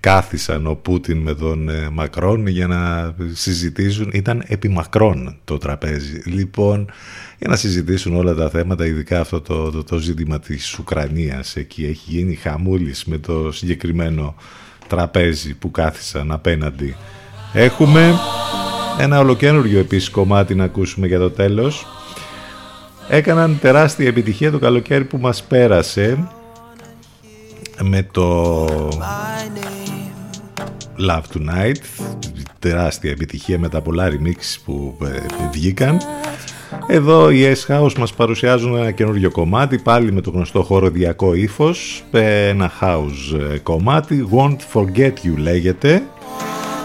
[0.00, 4.10] κάθισαν ο Πούτιν με τον ε, Μακρόν για να συζητήσουν.
[4.12, 6.22] Ήταν επί Μακρόν το τραπέζι.
[6.24, 6.90] Λοιπόν,
[7.38, 11.56] για να συζητήσουν όλα τα θέματα, ειδικά αυτό το, το, το ζήτημα της Ουκρανίας.
[11.56, 14.34] Εκεί έχει γίνει χαμούλης με το συγκεκριμένο
[14.86, 16.96] τραπέζι που κάθισαν απέναντι.
[17.52, 18.14] Έχουμε
[18.98, 21.86] ένα ολοκένουργιο επίσης κομμάτι να ακούσουμε για το τέλος.
[23.08, 26.28] Έκαναν τεράστια επιτυχία το καλοκαίρι που μας πέρασε
[27.82, 28.64] με το
[31.08, 32.06] Love Tonight.
[32.58, 35.98] Τεράστια επιτυχία με τα πολλά remix που ε, βγήκαν.
[36.86, 42.04] Εδώ οι S-House μας παρουσιάζουν ένα καινούριο κομμάτι πάλι με το γνωστό χοροδιακό ύφος.
[42.10, 44.28] Ε, ένα house ε, κομμάτι.
[44.32, 46.02] Won't Forget You λέγεται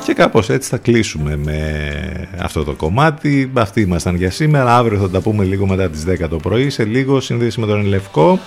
[0.04, 3.52] και κάπως έτσι θα κλείσουμε με αυτό το κομμάτι.
[3.54, 4.78] Αυτοί ήμασταν για σήμερα.
[4.78, 6.70] Αύριο θα τα πούμε λίγο μετά τις 10 το πρωί.
[6.70, 8.40] Σε λίγο συνδύση με τον Λευκό.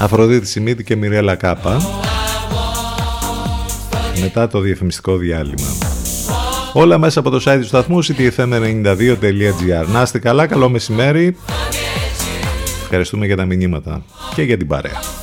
[0.00, 1.80] Αφροδίτη Σιμίτη και Μιρέλα Κάπα.
[4.20, 5.68] Μετά το διαφημιστικό διάλειμμα.
[6.72, 11.36] Όλα μέσα από το site του σταθμού ctfm92.gr Να είστε καλά, καλό μεσημέρι.
[12.82, 14.02] Ευχαριστούμε για τα μηνύματα
[14.34, 15.21] και για την παρέα.